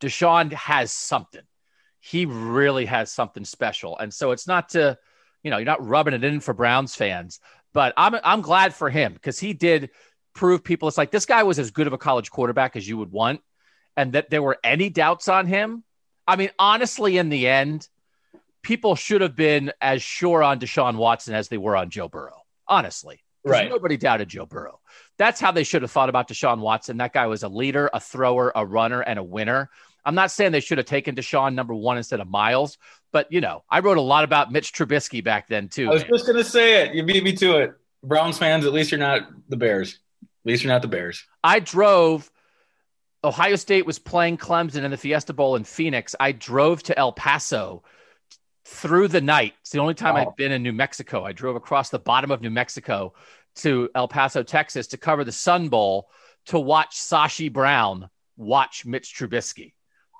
[0.00, 1.42] Deshaun has something
[2.06, 3.98] he really has something special.
[3.98, 4.96] And so it's not to,
[5.42, 7.40] you know, you're not rubbing it in for Browns fans,
[7.72, 9.90] but I'm I'm glad for him because he did
[10.32, 12.96] prove people it's like this guy was as good of a college quarterback as you
[12.98, 13.40] would want,
[13.96, 15.82] and that there were any doubts on him.
[16.28, 17.88] I mean, honestly, in the end,
[18.62, 22.42] people should have been as sure on Deshaun Watson as they were on Joe Burrow.
[22.68, 23.68] Honestly, right?
[23.68, 24.80] Nobody doubted Joe Burrow.
[25.18, 26.98] That's how they should have thought about Deshaun Watson.
[26.98, 29.70] That guy was a leader, a thrower, a runner, and a winner.
[30.06, 32.78] I'm not saying they should have taken Deshaun number one instead of Myles,
[33.12, 35.88] but you know, I wrote a lot about Mitch Trubisky back then too.
[35.88, 36.10] I was man.
[36.14, 36.94] just gonna say it.
[36.94, 37.74] You beat me to it.
[38.04, 39.98] Browns fans, at least you're not the Bears.
[40.22, 41.24] At least you're not the Bears.
[41.42, 42.30] I drove.
[43.24, 46.14] Ohio State was playing Clemson in the Fiesta Bowl in Phoenix.
[46.20, 47.82] I drove to El Paso
[48.64, 49.54] through the night.
[49.62, 50.28] It's the only time wow.
[50.28, 51.24] I've been in New Mexico.
[51.24, 53.14] I drove across the bottom of New Mexico
[53.56, 56.08] to El Paso, Texas to cover the Sun Bowl
[56.46, 59.72] to watch Sashi Brown watch Mitch Trubisky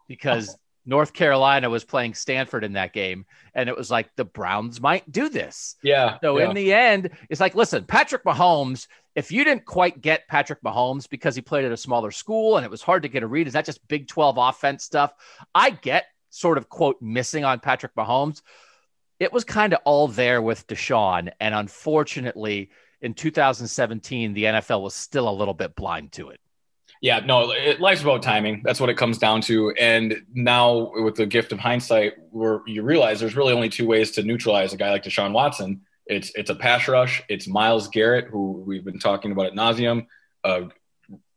[0.09, 0.57] because.
[0.89, 3.27] North Carolina was playing Stanford in that game.
[3.55, 5.75] And it was like the Browns might do this.
[5.83, 6.19] Yeah.
[6.23, 6.49] So yeah.
[6.49, 11.09] in the end, it's like, listen, Patrick Mahomes, if you didn't quite get Patrick Mahomes
[11.09, 13.49] because he played at a smaller school and it was hard to get a read,
[13.49, 15.13] is that just Big 12 offense stuff?
[15.55, 18.43] I get sort of quote missing on Patrick Mahomes.
[19.19, 21.33] It was kind of all there with Deshaun.
[21.41, 26.41] And unfortunately, in 2017, the NFL was still a little bit blind to it.
[27.03, 28.63] Yeah, no, it, life's about timing.
[28.65, 29.71] That's what it comes down to.
[29.73, 34.13] And now, with the gift of hindsight, where you realize there's really only two ways
[34.13, 35.83] to neutralize a guy like Deshaun Watson.
[36.07, 37.23] It's it's a pass rush.
[37.29, 40.07] It's Myles Garrett, who we've been talking about at nauseum,
[40.45, 40.63] uh,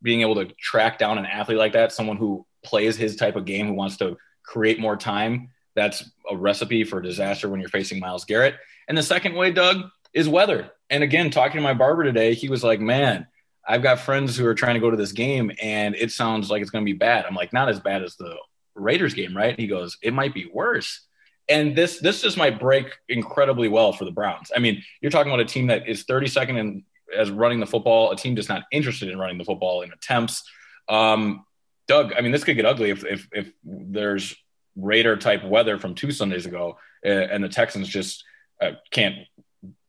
[0.02, 3.46] being able to track down an athlete like that, someone who plays his type of
[3.46, 5.50] game, who wants to create more time.
[5.76, 8.56] That's a recipe for disaster when you're facing Myles Garrett.
[8.88, 10.72] And the second way, Doug, is weather.
[10.90, 13.28] And again, talking to my barber today, he was like, "Man."
[13.70, 16.64] I've got friends who are trying to go to this game and it sounds like
[16.64, 17.26] it's going to be bad.
[17.26, 18.36] I'm like, not as bad as the
[18.74, 19.52] Raiders game, right?
[19.52, 21.02] And he goes, it might be worse.
[21.48, 24.52] And this this just might break incredibly well for the Browns.
[24.56, 26.84] I mean, you're talking about a team that is 32nd in
[27.16, 30.44] as running the football, a team just not interested in running the football in attempts.
[30.88, 31.46] Um,
[31.88, 34.36] Doug, I mean, this could get ugly if if, if there's
[34.76, 38.24] Raider type weather from two Sundays ago, uh, and the Texans just
[38.62, 39.16] uh, can't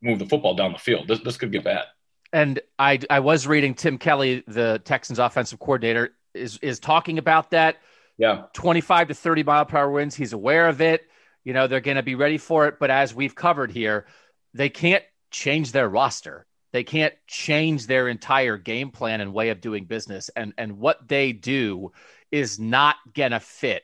[0.02, 1.08] move the football down the field.
[1.08, 1.84] This this could get bad.
[2.32, 7.50] And I I was reading Tim Kelly, the Texans offensive coordinator, is is talking about
[7.50, 7.76] that.
[8.18, 8.44] Yeah.
[8.52, 10.14] 25 to 30 mile per hour winds.
[10.14, 11.08] He's aware of it.
[11.42, 12.78] You know, they're going to be ready for it.
[12.78, 14.06] But as we've covered here,
[14.52, 16.46] they can't change their roster.
[16.72, 20.28] They can't change their entire game plan and way of doing business.
[20.36, 21.92] And and what they do
[22.30, 23.82] is not gonna fit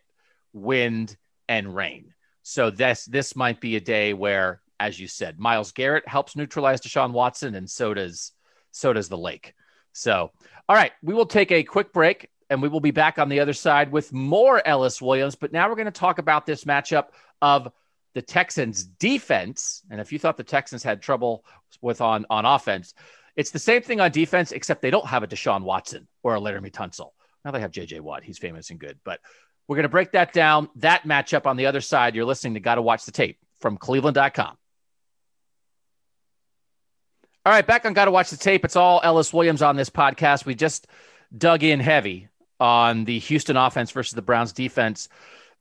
[0.53, 1.17] wind
[1.49, 2.15] and rain.
[2.43, 6.81] So this this might be a day where, as you said, Myles Garrett helps neutralize
[6.81, 8.33] Deshaun Watson, and so does
[8.77, 9.55] so does the lake.
[9.93, 10.31] So,
[10.69, 13.41] all right, we will take a quick break and we will be back on the
[13.41, 15.35] other side with more Ellis Williams.
[15.35, 17.07] But now we're going to talk about this matchup
[17.41, 17.73] of
[18.15, 19.83] the Texans defense.
[19.91, 21.45] And if you thought the Texans had trouble
[21.81, 22.93] with on, on offense,
[23.35, 26.41] it's the same thing on defense, except they don't have a Deshaun Watson or a
[26.41, 27.11] Laremy Tunsil.
[27.45, 28.25] Now they have JJ Watt.
[28.25, 28.99] He's famous and good.
[29.05, 29.21] But
[29.69, 32.15] we're going to break that down, that matchup on the other side.
[32.15, 34.57] You're listening to Got to Watch the Tape from cleveland.com.
[37.47, 38.65] All right, back on Got to Watch the Tape.
[38.65, 40.47] It's all Ellis Williams on this podcast.
[40.47, 40.89] We just
[41.39, 42.29] dug in heavy
[42.59, 45.09] on the Houston offense versus the Browns defense.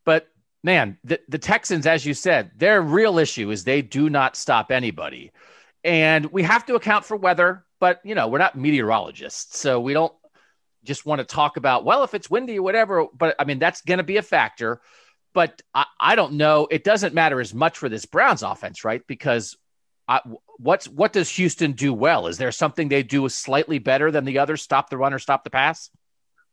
[0.03, 0.27] But
[0.63, 4.71] man, the, the Texans, as you said, their real issue is they do not stop
[4.71, 5.31] anybody.
[5.83, 9.59] And we have to account for weather, but you know, we're not meteorologists.
[9.59, 10.13] So we don't
[10.83, 13.81] just want to talk about, well, if it's windy or whatever, but I mean, that's
[13.81, 14.81] going to be a factor.
[15.35, 16.67] But I, I, don't know.
[16.71, 19.03] It doesn't matter as much for this Browns offense, right?
[19.05, 19.55] Because
[20.07, 20.21] I,
[20.57, 22.27] what's what does Houston do well?
[22.27, 24.61] Is there something they do slightly better than the others?
[24.61, 25.89] Stop the run or stop the pass?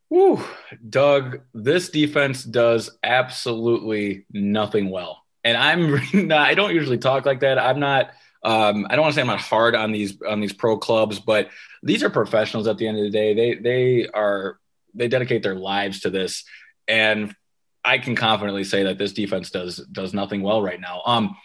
[0.09, 0.45] Whew,
[0.89, 5.23] Doug, this defense does absolutely nothing well.
[5.43, 7.59] And I'm not, I don't usually talk like that.
[7.59, 8.11] I'm not
[8.45, 11.21] um, I don't want to say I'm not hard on these on these pro clubs,
[11.21, 11.49] but
[11.83, 13.35] these are professionals at the end of the day.
[13.35, 14.59] They they are
[14.95, 16.45] they dedicate their lives to this.
[16.89, 17.35] And
[17.85, 21.03] I can confidently say that this defense does does nothing well right now.
[21.07, 21.37] Um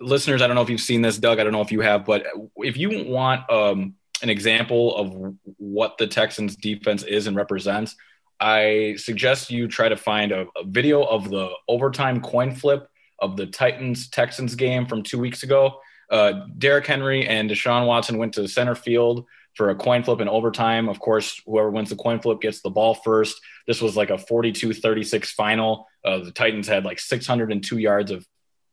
[0.00, 1.38] listeners, I don't know if you've seen this, Doug.
[1.38, 2.26] I don't know if you have, but
[2.58, 7.96] if you want um an example of what the Texans defense is and represents,
[8.40, 13.36] I suggest you try to find a, a, video of the overtime coin flip of
[13.36, 15.80] the Titans Texans game from two weeks ago.
[16.10, 20.28] Uh, Derrick Henry and Deshaun Watson went to center field for a coin flip in
[20.28, 20.88] overtime.
[20.88, 23.40] Of course, whoever wins the coin flip gets the ball first.
[23.66, 25.88] This was like a 42 36 final.
[26.04, 28.26] Uh, the Titans had like 602 yards of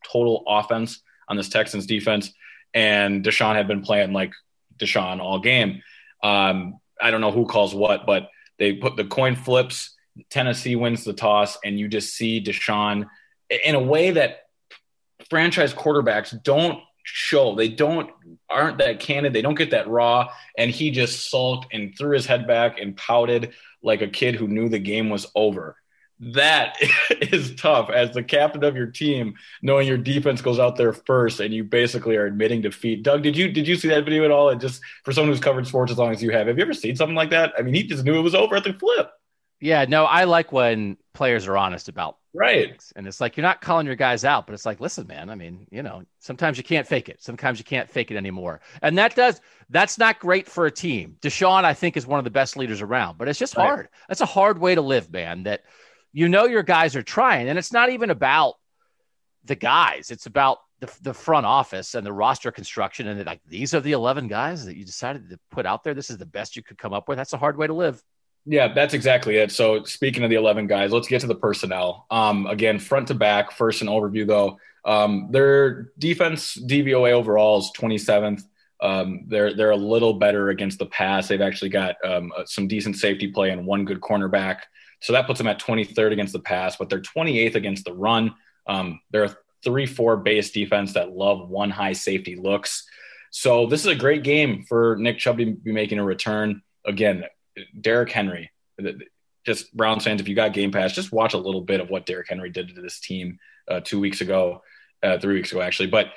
[0.06, 2.34] total offense on this Texans defense.
[2.74, 4.34] And Deshaun had been playing like
[4.78, 5.82] Deshaun all game.
[6.24, 9.96] Um, I don't know who calls what, but they put the coin flips.
[10.30, 13.08] Tennessee wins the toss, and you just see Deshaun
[13.50, 14.44] in a way that
[15.30, 17.56] franchise quarterbacks don't show.
[17.56, 18.10] They don't
[18.50, 19.34] aren't that candid.
[19.34, 20.30] They don't get that raw.
[20.58, 24.48] And he just sulked and threw his head back and pouted like a kid who
[24.48, 25.76] knew the game was over
[26.32, 26.78] that
[27.22, 31.40] is tough as the captain of your team, knowing your defense goes out there first
[31.40, 33.04] and you basically are admitting defeat.
[33.04, 34.50] Doug, did you did you see that video at all?
[34.50, 36.74] And just for someone who's covered sports as long as you have, have you ever
[36.74, 37.54] seen something like that?
[37.58, 39.12] I mean, he just knew it was over at the flip.
[39.60, 42.70] Yeah, no, I like when players are honest about right.
[42.70, 42.92] Things.
[42.96, 45.36] And it's like you're not calling your guys out, but it's like, listen, man, I
[45.36, 47.24] mean, you know, sometimes you can't fake it.
[47.24, 48.60] Sometimes you can't fake it anymore.
[48.82, 51.16] And that does that's not great for a team.
[51.22, 53.66] Deshaun, I think, is one of the best leaders around, but it's just right.
[53.66, 53.90] hard.
[54.10, 55.44] That's a hard way to live, man.
[55.44, 55.64] That
[56.14, 58.56] you know your guys are trying, and it's not even about
[59.44, 60.12] the guys.
[60.12, 63.08] It's about the, the front office and the roster construction.
[63.08, 65.94] And like these are the eleven guys that you decided to put out there.
[65.94, 67.18] This is the best you could come up with.
[67.18, 68.02] That's a hard way to live.
[68.46, 69.52] Yeah, that's exactly it.
[69.52, 72.06] So speaking of the 11 guys, let's get to the personnel.
[72.12, 74.60] Um, again, front to back, first an overview though.
[74.84, 78.44] Um, their defense DVOA overall is 27th.
[78.82, 81.30] Um, they're they're a little better against the pass.
[81.30, 84.58] They've actually got um, some decent safety play and one good cornerback.
[85.04, 88.34] So that puts them at 23rd against the pass, but they're 28th against the run.
[88.66, 92.88] Um, they're a 3 4 base defense that love one high safety looks.
[93.30, 96.62] So this is a great game for Nick Chubb to be making a return.
[96.86, 97.26] Again,
[97.80, 98.52] Derrick Henry,
[99.46, 102.06] just Browns fans, if you got Game Pass, just watch a little bit of what
[102.06, 104.64] Derrick Henry did to this team uh, two weeks ago,
[105.04, 105.88] uh, three weeks ago, actually.
[105.88, 106.14] But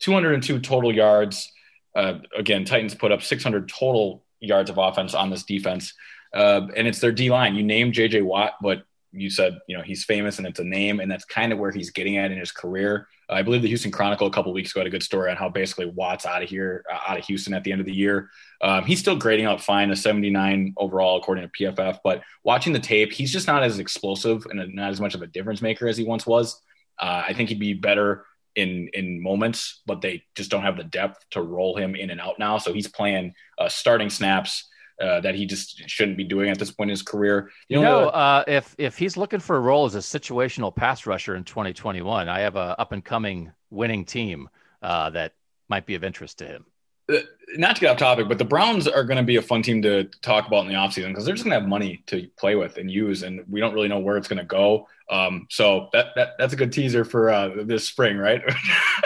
[0.00, 1.52] 202 total yards.
[1.94, 5.92] Uh, again, Titans put up 600 total yards of offense on this defense.
[6.32, 7.54] Uh, and it's their D line.
[7.54, 11.00] You named JJ Watt, but you said you know he's famous and it's a name,
[11.00, 13.08] and that's kind of where he's getting at in his career.
[13.28, 15.36] Uh, I believe the Houston Chronicle a couple weeks ago had a good story on
[15.36, 17.94] how basically Watt's out of here, uh, out of Houston at the end of the
[17.94, 18.30] year.
[18.60, 21.98] Um, he's still grading out fine, a 79 overall according to PFF.
[22.04, 25.26] But watching the tape, he's just not as explosive and not as much of a
[25.26, 26.60] difference maker as he once was.
[26.98, 28.24] Uh, I think he'd be better
[28.56, 32.20] in in moments, but they just don't have the depth to roll him in and
[32.20, 32.58] out now.
[32.58, 34.68] So he's playing uh, starting snaps
[35.00, 37.50] uh, that he just shouldn't be doing at this point in his career.
[37.68, 41.06] You, you know, uh, if if he's looking for a role as a situational pass
[41.06, 44.48] rusher in 2021, I have a up and coming winning team
[44.82, 45.34] uh, that
[45.68, 46.66] might be of interest to him.
[47.10, 47.18] Uh,
[47.56, 49.80] not to get off topic, but the Browns are going to be a fun team
[49.80, 52.54] to talk about in the offseason because they're just going to have money to play
[52.54, 54.86] with and use, and we don't really know where it's going to go.
[55.10, 58.42] Um, so that, that that's a good teaser for uh, this spring, right?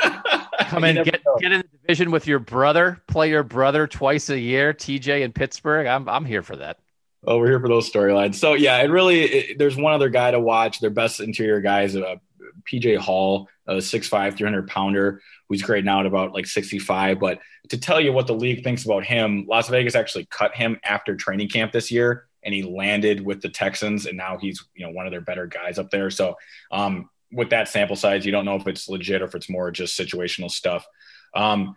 [0.72, 4.39] come and get get in the division with your brother, play your brother twice a
[4.39, 5.87] year, TJ in Pittsburgh.
[5.87, 6.78] I'm I'm here for that.
[7.24, 8.35] Oh, we're here for those storylines.
[8.35, 10.80] So yeah, it really it, there's one other guy to watch.
[10.80, 12.16] Their best interior guys, uh,
[12.70, 17.20] PJ Hall, a 6'5", 300 pounder, who's grading out about like 65.
[17.20, 20.80] But to tell you what the league thinks about him, Las Vegas actually cut him
[20.85, 24.85] after training camp this year, and he landed with the Texans, and now he's you
[24.85, 26.11] know one of their better guys up there.
[26.11, 26.37] So
[26.70, 29.70] um, with that sample size, you don't know if it's legit or if it's more
[29.70, 30.87] just situational stuff.
[31.35, 31.76] Um,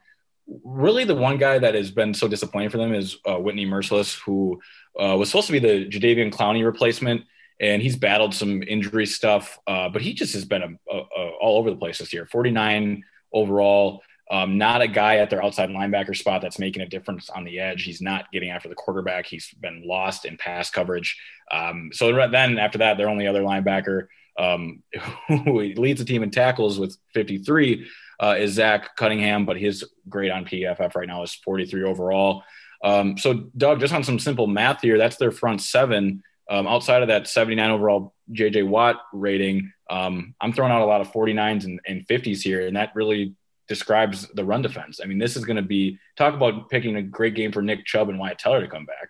[0.64, 4.20] really, the one guy that has been so disappointing for them is uh, Whitney Mercilus,
[4.20, 4.62] who
[5.00, 7.24] uh, was supposed to be the Jadeveon Clowney replacement
[7.60, 11.30] and he's battled some injury stuff, uh, but he just has been a, a, a,
[11.40, 12.26] all over the place this year.
[12.26, 17.30] 49 overall, um, not a guy at their outside linebacker spot that's making a difference
[17.30, 17.84] on the edge.
[17.84, 19.26] He's not getting after the quarterback.
[19.26, 21.18] He's been lost in pass coverage.
[21.52, 24.84] Um, so then after that, their only other linebacker um,
[25.28, 27.88] who leads the team in tackles with 53
[28.20, 32.44] uh, is Zach Cunningham, but his grade on PFF right now is 43 overall.
[32.84, 36.24] Um, so Doug, just on some simple math here, that's their front seven.
[36.50, 41.02] Um, outside of that 79 overall JJ Watt rating, um, I'm throwing out a lot
[41.02, 43.36] of 49s and, and 50s here, and that really
[43.68, 45.00] describes the run defense.
[45.04, 47.86] I mean, this is going to be talk about picking a great game for Nick
[47.86, 49.10] Chubb and Wyatt Teller to come back.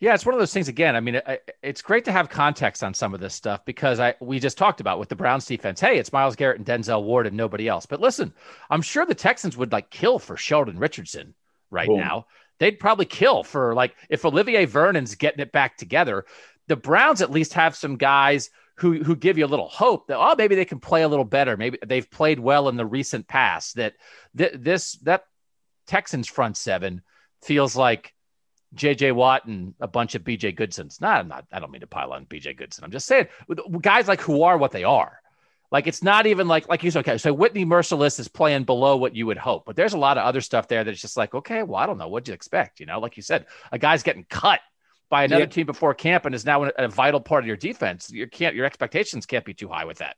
[0.00, 0.68] Yeah, it's one of those things.
[0.68, 4.00] Again, I mean, it, it's great to have context on some of this stuff because
[4.00, 5.80] I we just talked about with the Browns defense.
[5.80, 7.86] Hey, it's Myles Garrett and Denzel Ward and nobody else.
[7.86, 8.32] But listen,
[8.70, 11.34] I'm sure the Texans would like kill for Sheldon Richardson
[11.70, 12.00] right Boom.
[12.00, 12.26] now.
[12.58, 16.24] They'd probably kill for like if Olivier Vernon's getting it back together
[16.70, 20.18] the Browns at least have some guys who who give you a little hope that
[20.18, 21.56] oh maybe they can play a little better.
[21.56, 23.74] Maybe they've played well in the recent past.
[23.74, 23.94] That
[24.38, 25.24] th- this that
[25.88, 27.02] Texans front seven
[27.42, 28.14] feels like
[28.74, 31.00] JJ Watt and a bunch of BJ Goodsons.
[31.00, 31.46] Not, I'm not.
[31.52, 32.84] I don't mean to pile on BJ Goodson.
[32.84, 33.26] I'm just saying
[33.80, 35.20] guys like who are what they are.
[35.72, 37.00] Like it's not even like like you said.
[37.00, 40.18] Okay, so Whitney Mercilus is playing below what you would hope, but there's a lot
[40.18, 42.80] of other stuff there that's just like okay, well I don't know what you expect.
[42.80, 44.60] You know, like you said, a guy's getting cut
[45.10, 45.50] by another yeah.
[45.50, 48.10] team before camp and is now a vital part of your defense.
[48.10, 50.16] You can't your expectations can't be too high with that.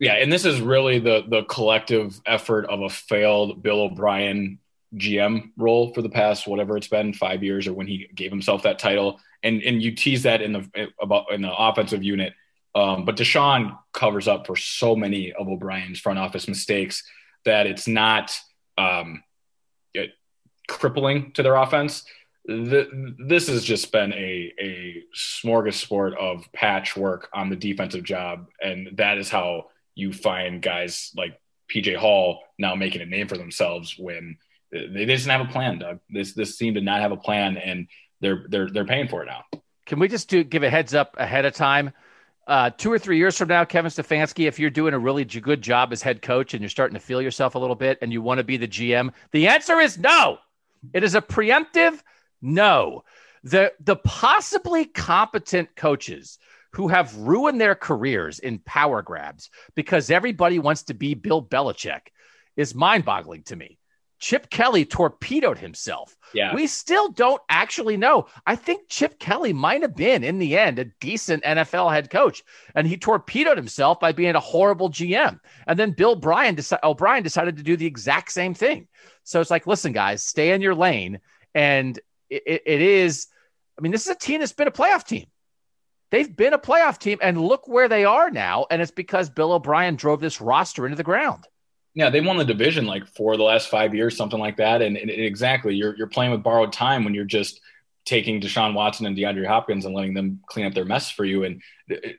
[0.00, 4.58] Yeah, and this is really the the collective effort of a failed Bill O'Brien
[4.96, 8.62] GM role for the past whatever it's been five years or when he gave himself
[8.62, 9.20] that title.
[9.42, 12.34] And and you tease that in the about in the offensive unit.
[12.74, 17.04] Um, but Deshaun covers up for so many of O'Brien's front office mistakes
[17.44, 18.34] that it's not
[18.78, 19.22] um,
[19.92, 20.12] it,
[20.68, 22.04] crippling to their offense
[22.44, 28.46] the, this has just been a, a smorgasbord of patchwork on the defensive job.
[28.60, 31.40] And that is how you find guys like
[31.72, 34.38] PJ Hall now making a name for themselves when
[34.72, 36.00] they didn't have a plan, Doug.
[36.10, 37.86] This, this team did not have a plan and
[38.20, 39.44] they're, they're, they're paying for it now.
[39.86, 41.92] Can we just do, give a heads up ahead of time?
[42.46, 45.62] Uh, two or three years from now, Kevin Stefanski, if you're doing a really good
[45.62, 48.20] job as head coach and you're starting to feel yourself a little bit and you
[48.20, 50.38] want to be the GM, the answer is no.
[50.92, 52.00] It is a preemptive
[52.40, 53.04] no.
[53.44, 56.38] The the possibly competent coaches
[56.72, 62.08] who have ruined their careers in power grabs because everybody wants to be Bill Belichick
[62.56, 63.78] is mind-boggling to me.
[64.22, 66.16] Chip Kelly torpedoed himself.
[66.32, 66.54] Yeah.
[66.54, 68.26] We still don't actually know.
[68.46, 72.44] I think Chip Kelly might have been, in the end, a decent NFL head coach.
[72.76, 75.40] And he torpedoed himself by being a horrible GM.
[75.66, 78.86] And then Bill Bryan O'Brien oh, decided to do the exact same thing.
[79.24, 81.18] So it's like, listen, guys, stay in your lane.
[81.52, 81.98] And
[82.30, 83.26] it, it is.
[83.76, 85.26] I mean, this is a team that's been a playoff team.
[86.12, 88.66] They've been a playoff team, and look where they are now.
[88.70, 91.48] And it's because Bill O'Brien drove this roster into the ground.
[91.94, 94.80] Yeah, they won the division like for the last five years, something like that.
[94.80, 97.60] And, and exactly, you're you're playing with borrowed time when you're just
[98.04, 101.44] taking Deshaun Watson and DeAndre Hopkins and letting them clean up their mess for you.
[101.44, 101.62] And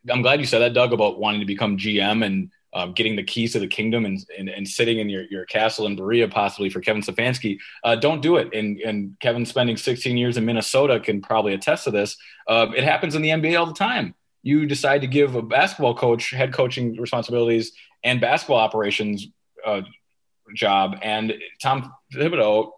[0.09, 3.23] I'm glad you said that, Doug, about wanting to become GM and um, getting the
[3.23, 6.69] keys to the kingdom and, and, and, sitting in your, your castle in Berea, possibly
[6.69, 7.59] for Kevin Stefanski.
[7.83, 8.51] Uh, don't do it.
[8.51, 12.17] And, and Kevin spending 16 years in Minnesota can probably attest to this.
[12.47, 14.15] Uh, it happens in the NBA all the time.
[14.41, 19.27] You decide to give a basketball coach head coaching responsibilities and basketball operations
[19.65, 19.81] uh,
[20.55, 20.97] job.
[21.01, 22.71] And Tom Thibodeau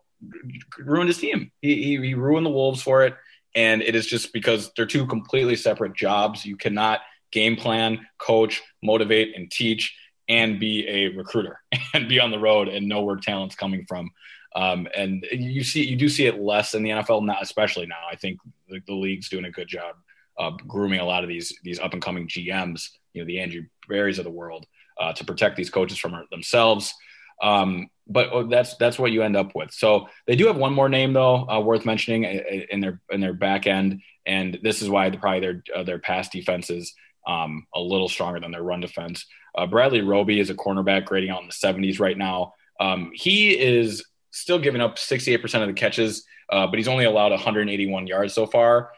[0.80, 1.52] ruined his team.
[1.62, 3.16] He, he, he ruined the Wolves for it.
[3.54, 6.46] And it is just because they're two completely separate jobs.
[6.46, 7.02] You cannot–
[7.36, 9.96] game plan, coach, motivate, and teach,
[10.28, 11.60] and be a recruiter
[11.94, 14.10] and be on the road and know where talent's coming from.
[14.56, 18.02] Um, and you see, you do see it less in the NFL, not especially now.
[18.10, 19.98] I think the, the league's doing a good job
[20.40, 23.64] uh, grooming a lot of these these up and coming GMs, you know, the Andrew
[23.90, 24.66] Berrys of the world,
[25.00, 26.94] uh, to protect these coaches from themselves.
[27.42, 29.72] Um, but oh, that's that's what you end up with.
[29.72, 33.34] So they do have one more name though uh, worth mentioning in their in their
[33.34, 36.94] back end, and this is why probably their uh, their pass defenses
[37.28, 39.26] um, a little stronger than their run defense.
[39.56, 42.54] Uh, Bradley Roby is a cornerback grading out in the 70s right now.
[42.80, 47.32] Um, he is still giving up 68% of the catches, uh, but he's only allowed
[47.32, 48.92] 181 yards so far.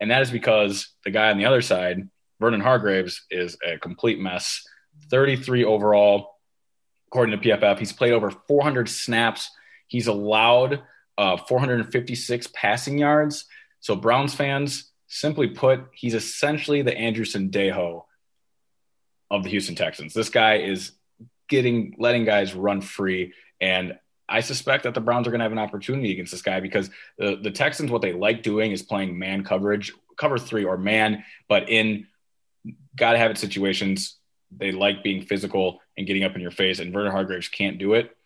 [0.00, 2.08] And that is because the guy on the other side,
[2.40, 4.62] Vernon Hargreaves, is a complete mess.
[5.08, 6.36] 33 overall,
[7.08, 7.78] according to PFF.
[7.78, 9.50] He's played over 400 snaps.
[9.86, 10.82] He's allowed
[11.18, 13.46] uh, 456 passing yards.
[13.80, 18.04] So, Browns fans, simply put, he's essentially the Anderson Sendejo
[19.30, 20.14] of the Houston Texans.
[20.14, 20.92] This guy is
[21.48, 23.98] getting letting guys run free and
[24.30, 26.88] I suspect that the Browns are going to have an opportunity against this guy because
[27.18, 31.24] the, the Texans, what they like doing is playing man coverage, cover three or man,
[31.48, 32.06] but in
[32.96, 34.16] got to have it situations,
[34.56, 37.94] they like being physical and getting up in your face, and Vernon Hargreaves can't do
[37.94, 38.16] it.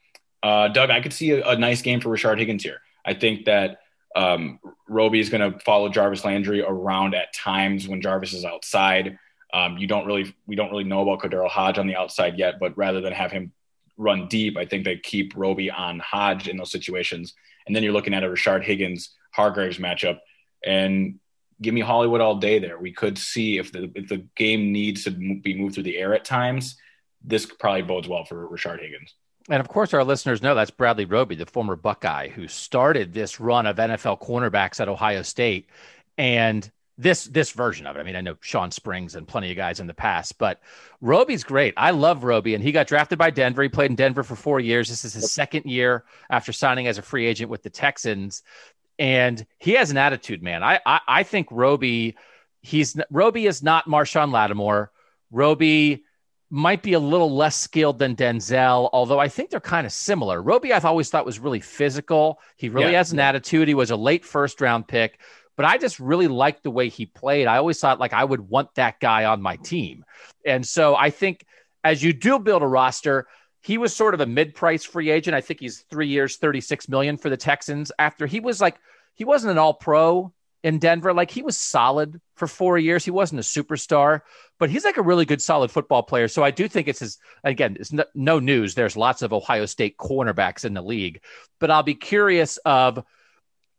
[0.43, 2.81] Uh, Doug, I could see a, a, nice game for Rashard Higgins here.
[3.05, 3.79] I think that
[4.14, 4.59] um,
[4.89, 9.18] Roby is going to follow Jarvis Landry around at times when Jarvis is outside.
[9.55, 12.61] Um, you don't really, we don't really know about KhaDarel Hodge on the outside yet,
[12.61, 13.53] but rather than have him
[13.97, 17.35] run deep, I think they keep Roby on Hodge in those situations.
[17.66, 20.18] And then you're looking at a Rashard Higgins Hargreaves matchup,
[20.64, 21.18] and
[21.61, 22.78] give me Hollywood all day there.
[22.78, 26.14] We could see if the if the game needs to be moved through the air
[26.14, 26.76] at times.
[27.22, 29.14] This probably bodes well for Rashard Higgins.
[29.48, 33.40] And of course, our listeners know that's Bradley Roby, the former Buckeye, who started this
[33.40, 35.68] run of NFL cornerbacks at Ohio State.
[36.16, 38.00] And this this version of it.
[38.00, 40.61] I mean, I know Shawn Springs and plenty of guys in the past, but
[41.00, 41.74] Roby's great.
[41.76, 43.62] I love Roby, and he got drafted by Denver.
[43.62, 44.88] He played in Denver for four years.
[44.88, 48.42] This is his second year after signing as a free agent with the Texans,
[48.99, 50.62] and he has an attitude, man.
[50.62, 52.16] I I, I think Roby,
[52.62, 54.90] he's Roby is not Marshon Lattimore.
[55.30, 56.05] Roby
[56.51, 60.40] might be a little less skilled than Denzel, although I think they're kind of similar.
[60.40, 62.38] Roby, I've always thought was really physical.
[62.57, 62.99] He really yeah.
[62.99, 63.66] has an attitude.
[63.66, 65.18] He was a late first round pick
[65.57, 67.47] but I just really liked the way he played.
[67.47, 70.05] I always thought like I would want that guy on my team.
[70.45, 71.45] And so I think
[71.82, 73.26] as you do build a roster,
[73.64, 75.34] he was sort of a mid-price free agent.
[75.34, 78.76] I think he's 3 years, 36 million for the Texans after he was like
[79.14, 81.14] he wasn't an all-pro in Denver.
[81.14, 83.04] Like he was solid for 4 years.
[83.04, 84.20] He wasn't a superstar,
[84.58, 86.28] but he's like a really good solid football player.
[86.28, 88.74] So I do think it's his again, it's no, no news.
[88.74, 91.22] There's lots of Ohio State cornerbacks in the league,
[91.58, 93.02] but I'll be curious of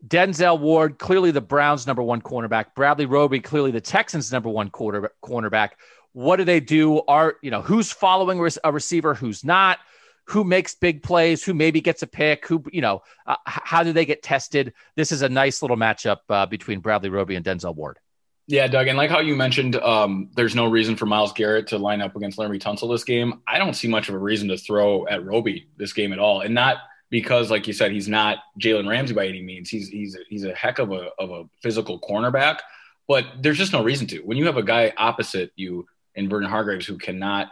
[0.05, 2.75] Denzel Ward, clearly the Browns' number one cornerback.
[2.75, 5.69] Bradley Roby, clearly the Texans' number one quarter, cornerback.
[6.15, 7.01] What do they do?
[7.09, 9.79] Are you know who's following a receiver, who's not?
[10.27, 11.43] Who makes big plays?
[11.43, 12.47] Who maybe gets a pick?
[12.47, 13.01] Who you know?
[13.27, 14.71] Uh, how do they get tested?
[14.95, 17.99] This is a nice little matchup uh, between Bradley Roby and Denzel Ward.
[18.47, 21.77] Yeah, Doug, and like how you mentioned, um, there's no reason for Myles Garrett to
[21.77, 23.41] line up against Laremy Tunsil this game.
[23.45, 26.39] I don't see much of a reason to throw at Roby this game at all,
[26.39, 26.77] and not
[27.09, 29.69] because, like you said, he's not Jalen Ramsey by any means.
[29.69, 32.59] He's he's he's a heck of a of a physical cornerback,
[33.05, 34.19] but there's just no reason to.
[34.19, 35.85] When you have a guy opposite you
[36.15, 37.49] in Vernon Hargreaves who cannot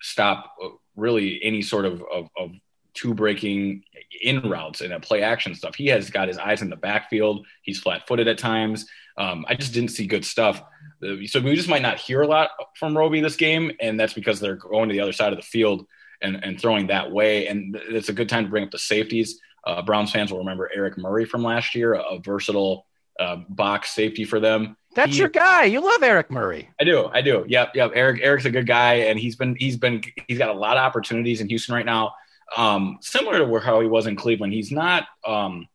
[0.00, 2.52] stop uh, really any sort of of, of
[2.94, 3.82] two breaking
[4.22, 5.74] in routes and play action stuff.
[5.74, 7.44] He has got his eyes in the backfield.
[7.62, 8.86] He's flat footed at times.
[9.18, 10.62] Um, I just didn't see good stuff.
[11.02, 14.40] So we just might not hear a lot from Roby this game, and that's because
[14.40, 15.86] they're going to the other side of the field
[16.22, 17.46] and, and throwing that way.
[17.48, 19.40] And it's a good time to bring up the safeties.
[19.64, 22.86] Uh, Browns fans will remember Eric Murray from last year, a, a versatile
[23.18, 24.76] uh, box safety for them.
[24.94, 25.64] That's he, your guy.
[25.64, 26.70] You love Eric Murray.
[26.80, 27.06] I do.
[27.12, 27.44] I do.
[27.48, 27.72] Yep.
[27.74, 27.92] Yep.
[27.94, 28.20] Eric.
[28.22, 31.40] Eric's a good guy, and he's been he's been he's got a lot of opportunities
[31.40, 32.14] in Houston right now.
[32.56, 34.52] Um, similar to where how he was in Cleveland.
[34.52, 35.68] He's not um,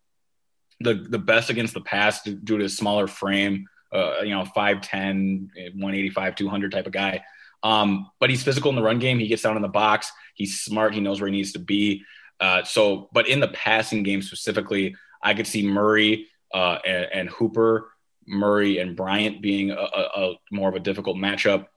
[0.79, 3.67] the the best against the pass due to his smaller frame.
[3.91, 7.23] Uh, you know, 5'10", 185, 200 type of guy.
[7.63, 9.17] Um, but he's physical in the run game.
[9.17, 10.11] He gets down in the box.
[10.35, 10.93] He's smart.
[10.93, 12.03] He knows where he needs to be.
[12.39, 17.29] Uh, so, but in the passing game specifically, I could see Murray uh, and, and,
[17.29, 17.91] Hooper,
[18.27, 21.67] Murray and Bryant being a, a, a more of a difficult matchup,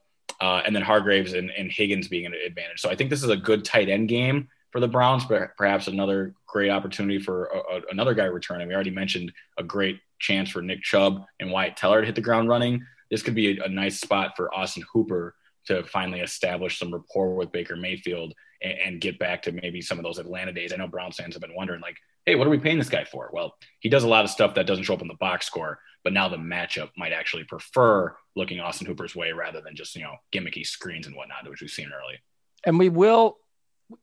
[0.41, 2.81] uh, and then Hargreaves and, and, Higgins being an advantage.
[2.81, 5.87] So I think this is a good tight end game for the Browns, but perhaps
[5.87, 8.67] another great opportunity for a, another guy returning.
[8.67, 12.21] We already mentioned a great chance for Nick Chubb and Wyatt Teller to hit the
[12.21, 12.85] ground running.
[13.11, 17.35] This could be a, a nice spot for Austin Hooper to finally establish some rapport
[17.35, 20.73] with Baker Mayfield and, and, get back to maybe some of those Atlanta days.
[20.73, 23.03] I know Browns fans have been wondering, like, hey, what are we paying this guy
[23.03, 23.29] for?
[23.33, 25.79] Well, he does a lot of stuff that doesn't show up in the box score,
[26.03, 30.03] but now the matchup might actually prefer looking Austin Hooper's way rather than just, you
[30.03, 32.19] know, gimmicky screens and whatnot, which we've seen early.
[32.65, 33.37] And we will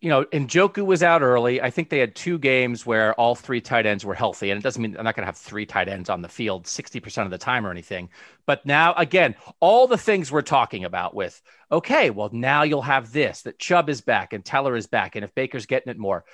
[0.00, 1.60] you know, and Joku was out early.
[1.60, 4.50] I think they had two games where all three tight ends were healthy.
[4.50, 6.64] And it doesn't mean I'm not going to have three tight ends on the field
[6.64, 8.10] 60% of the time or anything.
[8.46, 11.40] But now, again, all the things we're talking about with,
[11.72, 15.16] okay, well, now you'll have this that Chubb is back and Teller is back.
[15.16, 16.24] And if Baker's getting it more,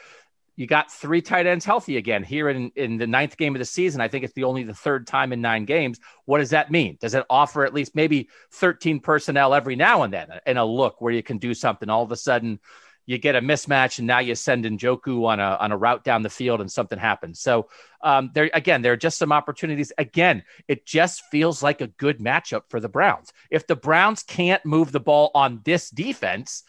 [0.56, 3.66] you got three tight ends healthy again here in, in the ninth game of the
[3.66, 4.00] season.
[4.00, 6.00] I think it's the only the third time in nine games.
[6.24, 6.96] What does that mean?
[7.00, 11.00] Does it offer at least maybe 13 personnel every now and then and a look
[11.00, 12.58] where you can do something all of a sudden?
[13.06, 16.22] you get a mismatch and now you send Njoku on a on a route down
[16.22, 17.40] the field and something happens.
[17.40, 17.68] So
[18.02, 19.92] um, there again, there are just some opportunities.
[19.96, 23.32] Again, it just feels like a good matchup for the Browns.
[23.48, 26.64] If the Browns can't move the ball on this defense,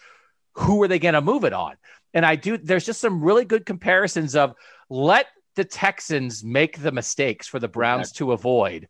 [0.54, 1.76] who are they going to move it on?
[2.18, 2.58] And I do.
[2.58, 4.56] There's just some really good comparisons of
[4.90, 8.90] let the Texans make the mistakes for the Browns to avoid.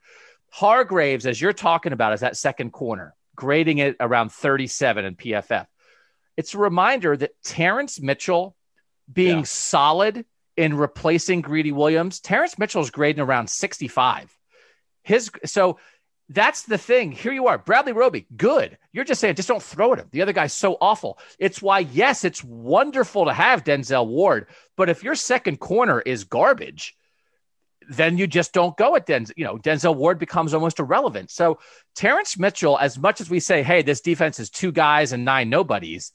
[0.49, 5.67] Hargreaves, as you're talking about, is that second corner, grading it around 37 in PFF
[6.37, 8.55] it's a reminder that Terrence Mitchell
[9.11, 9.43] being yeah.
[9.45, 10.25] solid
[10.55, 14.31] in replacing Greedy Williams, Terrence Mitchell's grading around 65.
[15.03, 15.79] His so
[16.29, 17.11] that's the thing.
[17.11, 18.77] Here you are, Bradley Roby, good.
[18.91, 20.09] You're just saying, just don't throw at him.
[20.11, 21.19] The other guy's so awful.
[21.39, 26.25] It's why, yes, it's wonderful to have Denzel Ward, but if your second corner is
[26.25, 26.97] garbage,
[27.89, 29.31] then you just don't go at Denzel.
[29.37, 31.31] You know, Denzel Ward becomes almost irrelevant.
[31.31, 31.59] So
[31.95, 35.49] Terrence Mitchell, as much as we say, hey, this defense is two guys and nine
[35.49, 36.11] nobodies,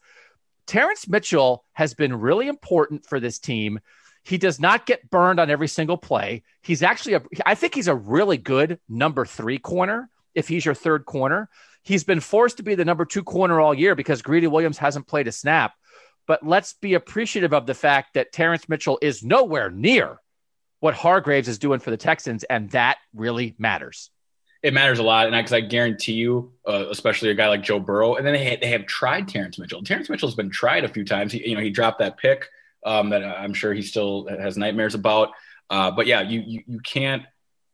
[0.66, 3.80] Terrence Mitchell has been really important for this team.
[4.24, 6.42] He does not get burned on every single play.
[6.62, 10.74] He's actually a, I think he's a really good number three corner if he's your
[10.74, 11.48] third corner.
[11.82, 15.08] He's been forced to be the number two corner all year because Greedy Williams hasn't
[15.08, 15.74] played a snap.
[16.28, 20.20] But let's be appreciative of the fact that Terrence Mitchell is nowhere near
[20.78, 24.10] what Hargreaves is doing for the Texans, and that really matters
[24.62, 25.26] it matters a lot.
[25.26, 28.56] And because I, guarantee you, uh, especially a guy like Joe Burrow, and then they,
[28.60, 29.82] they have tried Terrence Mitchell.
[29.82, 31.32] Terrence Mitchell's been tried a few times.
[31.32, 32.48] He, you know, he dropped that pick
[32.84, 35.30] um, that I'm sure he still has nightmares about.
[35.70, 37.22] Uh, but yeah, you, you you can't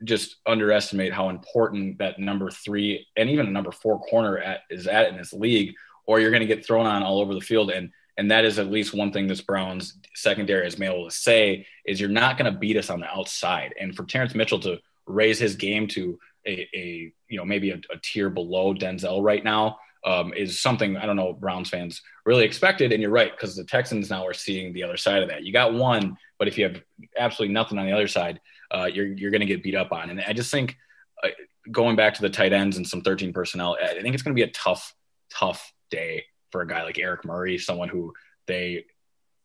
[0.05, 4.87] just underestimate how important that number three and even a number four corner at, is
[4.87, 5.75] at in this league,
[6.07, 7.71] or you're going to get thrown on all over the field.
[7.71, 11.15] And and that is at least one thing this Browns secondary has been able to
[11.15, 13.75] say is you're not going to beat us on the outside.
[13.81, 17.81] And for Terrence Mitchell to raise his game to a, a you know maybe a,
[17.93, 22.45] a, tier below Denzel right now um, is something I don't know Browns fans really
[22.45, 22.93] expected.
[22.93, 25.45] And you're right because the Texans now are seeing the other side of that.
[25.45, 26.83] You got one, but if you have
[27.19, 28.41] absolutely nothing on the other side,
[28.71, 30.11] uh, you're you're going to get beat up on.
[30.11, 30.77] And I just think
[31.23, 31.29] uh,
[31.71, 34.41] going back to the tight ends and some 13 personnel, I think it's going to
[34.41, 34.95] be a tough
[35.31, 38.15] tough day for a guy like Eric Murray, someone who
[38.47, 38.85] they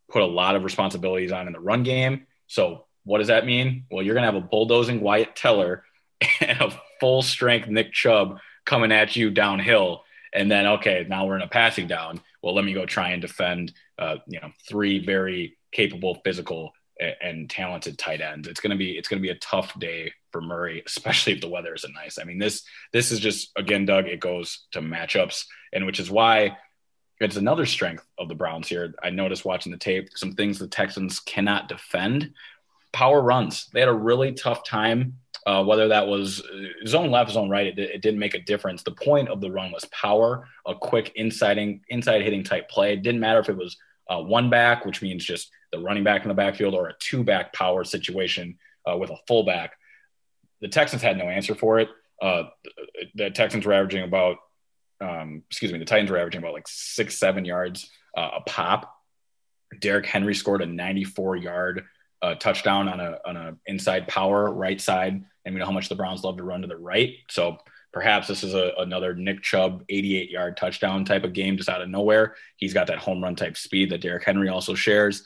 [0.10, 2.28] put a lot of responsibilities on in the run game.
[2.47, 3.86] So what does that mean?
[3.91, 5.84] Well, you're going to have a bulldozing Wyatt Teller
[6.41, 10.04] and a full strength Nick Chubb coming at you downhill.
[10.34, 12.21] And then, okay, now we're in a passing down.
[12.41, 17.15] Well, let me go try and defend, uh, you know, three very capable, physical, and,
[17.21, 18.47] and talented tight ends.
[18.47, 21.73] It's gonna be it's gonna be a tough day for Murray, especially if the weather
[21.73, 22.17] isn't nice.
[22.19, 24.07] I mean, this this is just again, Doug.
[24.07, 26.57] It goes to matchups, and which is why
[27.19, 28.93] it's another strength of the Browns here.
[29.01, 32.34] I noticed watching the tape some things the Texans cannot defend.
[32.91, 33.67] Power runs.
[33.73, 37.67] They had a really tough time uh, whether that was uh, zone left, zone right,
[37.67, 38.83] it, it, didn't make a difference.
[38.83, 42.93] The point of the run was power, a quick insiding, inside hitting type play.
[42.93, 43.77] It didn't matter if it was
[44.09, 47.23] uh, one back, which means just the running back in the backfield, or a two
[47.23, 48.57] back power situation
[48.89, 49.73] uh, with a fullback.
[50.61, 51.89] The Texans had no answer for it.
[52.21, 52.43] Uh,
[53.15, 54.37] the Texans were averaging about,
[55.01, 58.95] um, excuse me, the Titans were averaging about like six, seven yards uh, a pop.
[59.79, 61.83] Derrick Henry scored a 94 yard
[62.21, 65.89] uh, touchdown on a on a inside power right side and we know how much
[65.89, 67.15] the Browns love to run to the right.
[67.29, 67.57] So
[67.91, 71.81] perhaps this is a, another Nick Chubb 88 yard touchdown type of game just out
[71.81, 72.35] of nowhere.
[72.57, 75.25] He's got that home run type speed that Derrick Henry also shares.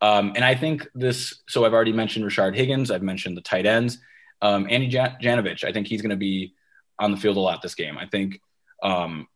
[0.00, 3.66] Um, and I think this, so I've already mentioned Rashard Higgins, I've mentioned the tight
[3.66, 3.98] ends.
[4.40, 6.54] Um, Andy Jan- Janovich, I think he's going to be
[6.98, 7.98] on the field a lot this game.
[7.98, 8.40] I think
[8.82, 9.26] um,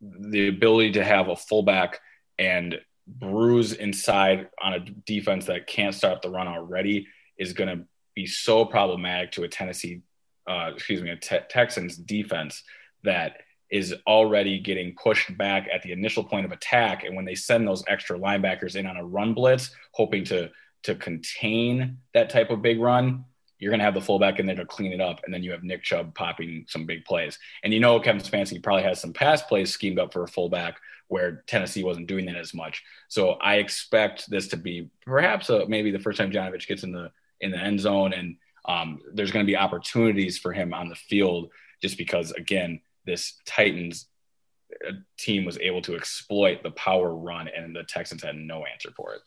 [0.00, 2.00] the ability to have a fullback
[2.38, 7.06] and bruise inside on a defense that can't stop the run already
[7.38, 7.84] is going to
[8.14, 10.02] be so problematic to a Tennessee,
[10.48, 12.62] uh, excuse me, a te- Texans defense
[13.02, 13.38] that
[13.70, 17.04] is already getting pushed back at the initial point of attack.
[17.04, 20.50] And when they send those extra linebackers in on a run blitz, hoping to
[20.84, 23.24] to contain that type of big run,
[23.58, 25.50] you're going to have the fullback in there to clean it up, and then you
[25.50, 27.38] have Nick Chubb popping some big plays.
[27.62, 30.78] And you know Kevin Stefanski probably has some pass plays schemed up for a fullback
[31.08, 32.82] where Tennessee wasn't doing that as much.
[33.08, 36.92] So I expect this to be perhaps a, maybe the first time Janovich gets in
[36.92, 37.10] the
[37.40, 40.94] in the end zone, and um, there's going to be opportunities for him on the
[40.94, 41.50] field
[41.82, 44.06] just because, again, this Titans
[44.86, 48.90] uh, team was able to exploit the power run, and the Texans had no answer
[48.96, 49.20] for it.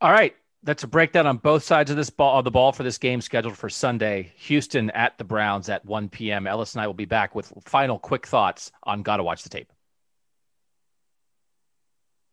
[0.00, 0.34] All right.
[0.64, 3.20] That's a breakdown on both sides of this ball of the ball for this game
[3.20, 4.32] scheduled for Sunday.
[4.36, 6.46] Houston at the Browns at 1 p.m.
[6.46, 9.70] Ellis and I will be back with final quick thoughts on Gotta Watch the Tape.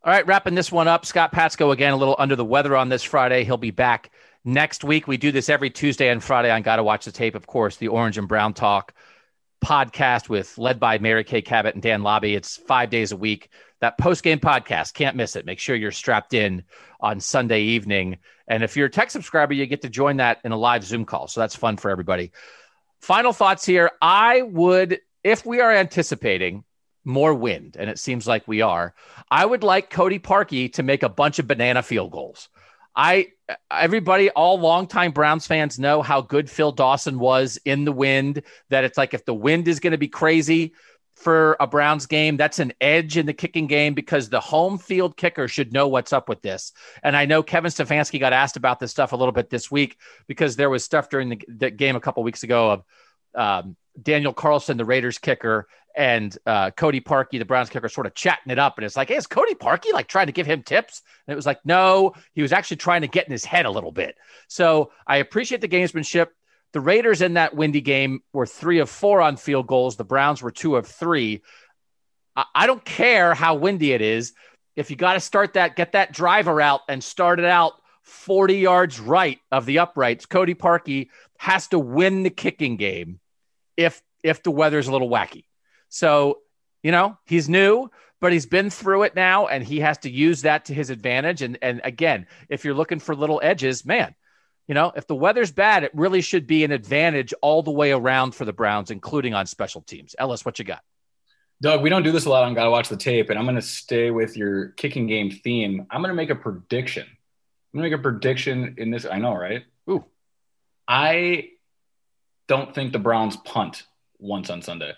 [0.04, 1.06] All right, wrapping this one up.
[1.06, 3.44] Scott Patsko again, a little under the weather on this Friday.
[3.44, 4.12] He'll be back
[4.44, 5.08] next week.
[5.08, 7.90] We do this every Tuesday and Friday on Gotta Watch the Tape, of course, the
[7.90, 8.94] Orange and Brown Talk
[9.64, 12.36] podcast with led by Mary Kay Cabot and Dan Labbe.
[12.36, 13.50] It's five days a week.
[13.82, 14.94] that post game podcast.
[14.94, 15.46] Can't miss it.
[15.46, 16.64] Make sure you're strapped in
[17.00, 18.18] on Sunday evening.
[18.48, 21.04] And if you're a tech subscriber, you get to join that in a live Zoom
[21.06, 21.28] call.
[21.28, 22.32] So that's fun for everybody.
[23.02, 23.92] Final thoughts here.
[24.02, 26.64] I would, if we are anticipating
[27.04, 28.94] more wind, and it seems like we are,
[29.30, 32.50] I would like Cody Parkey to make a bunch of banana field goals.
[32.96, 33.30] I
[33.72, 38.44] everybody, all longtime Browns fans know how good Phil Dawson was in the wind.
[38.70, 40.74] That it's like if the wind is going to be crazy
[41.16, 45.18] for a Browns game, that's an edge in the kicking game because the home field
[45.18, 46.74] kicker should know what's up with this.
[47.04, 49.98] And I know Kevin Stefanski got asked about this stuff a little bit this week
[50.28, 52.84] because there was stuff during the, the game a couple weeks ago of
[53.36, 58.14] um, Daniel Carlson, the Raiders kicker, and uh, Cody Parkey, the Browns kicker, sort of
[58.14, 58.78] chatting it up.
[58.78, 61.02] And it's like, hey, is Cody Parkey like trying to give him tips?
[61.28, 63.72] And it was like, no, he was actually trying to get in his head a
[63.72, 64.16] little bit.
[64.48, 66.28] So I appreciate the gamesmanship.
[66.74, 69.98] The Raiders in that windy game were three of four on field goals.
[69.98, 71.42] The Browns were two of three.
[72.36, 74.34] I, I don't care how windy it is.
[74.76, 77.74] If you got to start that, get that driver out and start it out
[78.04, 80.26] 40 yards right of the uprights.
[80.26, 83.20] Cody Parkey has to win the kicking game
[83.78, 85.46] if if the weather's a little wacky.
[85.92, 86.40] So,
[86.82, 90.44] you know, he's new, but he's been through it now and he has to use
[90.44, 91.42] that to his advantage.
[91.42, 94.16] And and again, if you're looking for little edges, man,
[94.68, 97.92] you know, if the weather's bad, it really should be an advantage all the way
[97.92, 100.16] around for the Browns, including on special teams.
[100.18, 100.82] Ellis, what you got?
[101.62, 103.56] Doug, we don't do this a lot on Gotta Watch the Tape, and I'm going
[103.56, 105.86] to stay with your kicking game theme.
[105.92, 107.04] I'm going to make a prediction.
[107.04, 109.06] I'm going to make a prediction in this.
[109.06, 109.64] I know, right?
[109.90, 110.06] Ooh.
[110.88, 111.50] I
[112.48, 113.84] don't think the Browns punt
[114.20, 114.94] once on Sunday.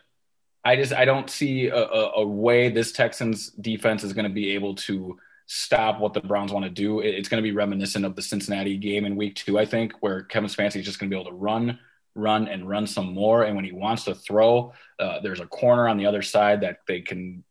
[0.65, 4.33] I just I don't see a, a, a way this Texans defense is going to
[4.33, 7.01] be able to stop what the Browns want to do.
[7.01, 9.93] It, it's going to be reminiscent of the Cincinnati game in Week Two, I think,
[9.99, 11.79] where Kevin Stefanski is just going to be able to run,
[12.15, 13.43] run, and run some more.
[13.43, 16.79] And when he wants to throw, uh, there's a corner on the other side that
[16.87, 17.43] they can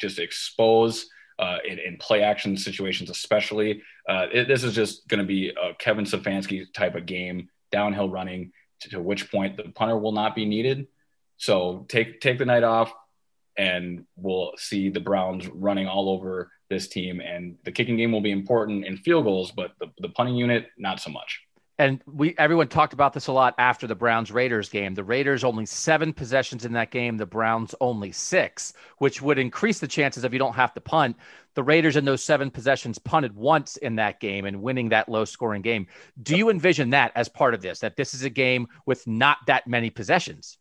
[0.00, 1.06] just expose.
[1.36, 3.82] Uh, in, in, play action situations, especially.
[4.08, 8.08] Uh, it, this is just going to be a Kevin Stefanski type of game, downhill
[8.08, 10.86] running, to, to, which point the punter will not be needed.
[11.44, 12.90] So take take the night off,
[13.58, 17.20] and we'll see the Browns running all over this team.
[17.20, 20.68] And the kicking game will be important in field goals, but the, the punting unit
[20.78, 21.42] not so much.
[21.78, 24.94] And we everyone talked about this a lot after the Browns Raiders game.
[24.94, 27.18] The Raiders only seven possessions in that game.
[27.18, 31.14] The Browns only six, which would increase the chances if you don't have to punt.
[31.56, 35.26] The Raiders in those seven possessions punted once in that game and winning that low
[35.26, 35.88] scoring game.
[36.22, 37.80] Do you envision that as part of this?
[37.80, 40.56] That this is a game with not that many possessions?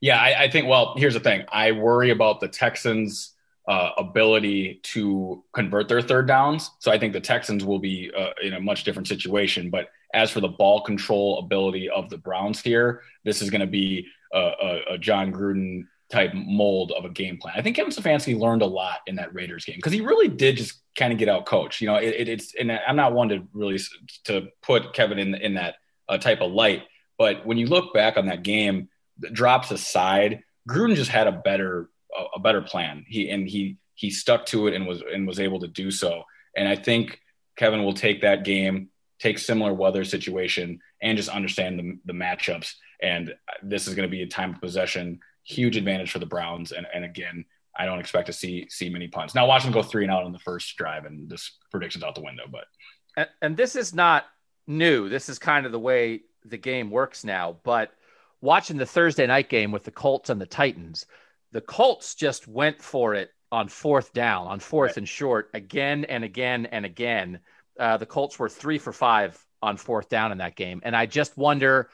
[0.00, 0.68] Yeah, I, I, think.
[0.68, 1.44] Well, here's the thing.
[1.50, 3.34] I worry about the Texans'
[3.68, 6.70] uh, ability to convert their third downs.
[6.80, 9.70] So I think the Texans will be uh, in a much different situation.
[9.70, 13.66] But as for the ball control ability of the Browns here, this is going to
[13.66, 17.54] be a, a, a, Jon Gruden type mold of a game plan.
[17.56, 20.56] I think Kevin Stefanski learned a lot in that Raiders game because he really did
[20.56, 21.80] just kind of get out coached.
[21.80, 23.78] You know, it, it, it's and I'm not one to really
[24.24, 25.76] to put Kevin in in that
[26.08, 26.82] uh, type of light.
[27.18, 28.88] But when you look back on that game,
[29.32, 31.90] drops aside, Gruden just had a better
[32.34, 33.04] a better plan.
[33.08, 36.24] He and he he stuck to it and was and was able to do so.
[36.56, 37.20] And I think
[37.56, 42.74] Kevin will take that game, take similar weather situation, and just understand the, the matchups.
[43.02, 46.72] And this is going to be a time of possession, huge advantage for the Browns.
[46.72, 47.44] And and again,
[47.78, 49.34] I don't expect to see see many punts.
[49.34, 52.14] Now watch them go three and out on the first drive, and this prediction's out
[52.14, 52.44] the window.
[52.50, 52.64] But
[53.16, 54.26] and, and this is not
[54.66, 55.08] new.
[55.08, 57.58] This is kind of the way the game works now.
[57.62, 57.92] But
[58.40, 61.06] watching the Thursday night game with the Colts and the Titans,
[61.52, 64.98] the Colts just went for it on fourth down, on fourth right.
[64.98, 67.40] and short again and again and again.
[67.78, 71.06] Uh, the Colts were three for five on fourth down in that game, and I
[71.06, 71.90] just wonder,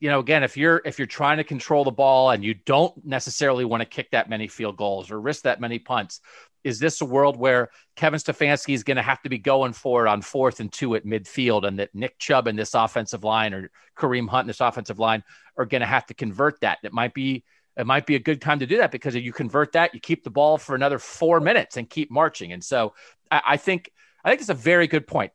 [0.00, 3.04] you know, again, if you're if you're trying to control the ball and you don't
[3.04, 6.20] necessarily want to kick that many field goals or risk that many punts,
[6.64, 10.06] is this a world where Kevin Stefanski is going to have to be going for
[10.06, 13.54] it on fourth and two at midfield, and that Nick Chubb and this offensive line
[13.54, 15.22] or Kareem Hunt and this offensive line
[15.56, 16.78] are going to have to convert that?
[16.82, 17.44] It might be
[17.76, 20.00] it might be a good time to do that because if you convert that, you
[20.00, 22.52] keep the ball for another four minutes and keep marching.
[22.52, 22.94] And so
[23.30, 23.90] I, I think
[24.24, 25.32] I think it's a very good point.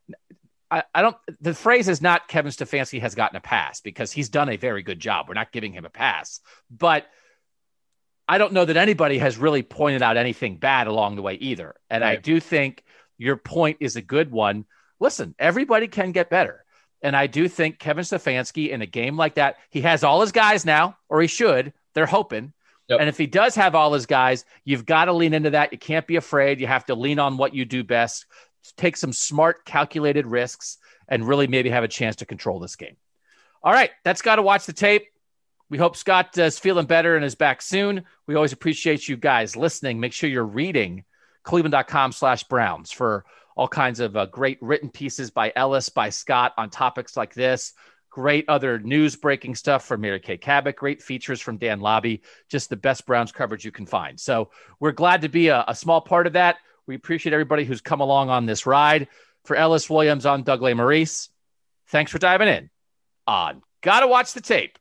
[0.70, 4.28] I, I, don't the phrase is not Kevin Stefanski has gotten a pass because he's
[4.28, 5.26] done a very good job.
[5.28, 7.06] We're not giving him a pass, but
[8.26, 11.74] I don't know that anybody has really pointed out anything bad along the way either.
[11.90, 12.18] And right.
[12.18, 12.82] I do think
[13.18, 14.64] your point is a good one.
[14.98, 16.64] Listen, everybody can get better.
[17.02, 20.32] And I do think Kevin Stefanski in a game like that, he has all his
[20.32, 21.74] guys now, or he should.
[21.92, 22.54] They're hoping.
[22.88, 23.00] Yep.
[23.00, 25.72] And if he does have all his guys, you've got to lean into that.
[25.72, 26.60] You can't be afraid.
[26.60, 28.24] You have to lean on what you do best,
[28.76, 32.96] take some smart, calculated risks, and really maybe have a chance to control this game.
[33.62, 35.08] All right, that's got to watch the tape.
[35.70, 38.04] We hope Scott is feeling better and is back soon.
[38.26, 39.98] We always appreciate you guys listening.
[39.98, 41.04] Make sure you're reading
[41.42, 43.24] cleveland.com slash Browns for
[43.56, 47.72] all kinds of uh, great written pieces by Ellis, by Scott on topics like this.
[48.10, 50.76] Great other news breaking stuff from Mary Kay Cabot.
[50.76, 52.20] Great features from Dan Labbe.
[52.48, 54.18] Just the best Browns coverage you can find.
[54.20, 56.58] So we're glad to be a, a small part of that.
[56.86, 59.08] We appreciate everybody who's come along on this ride.
[59.44, 61.28] For Ellis Williams on Doug Lesmerises,
[61.88, 62.70] thanks for diving in
[63.26, 64.78] on Gotta Watch the Tape.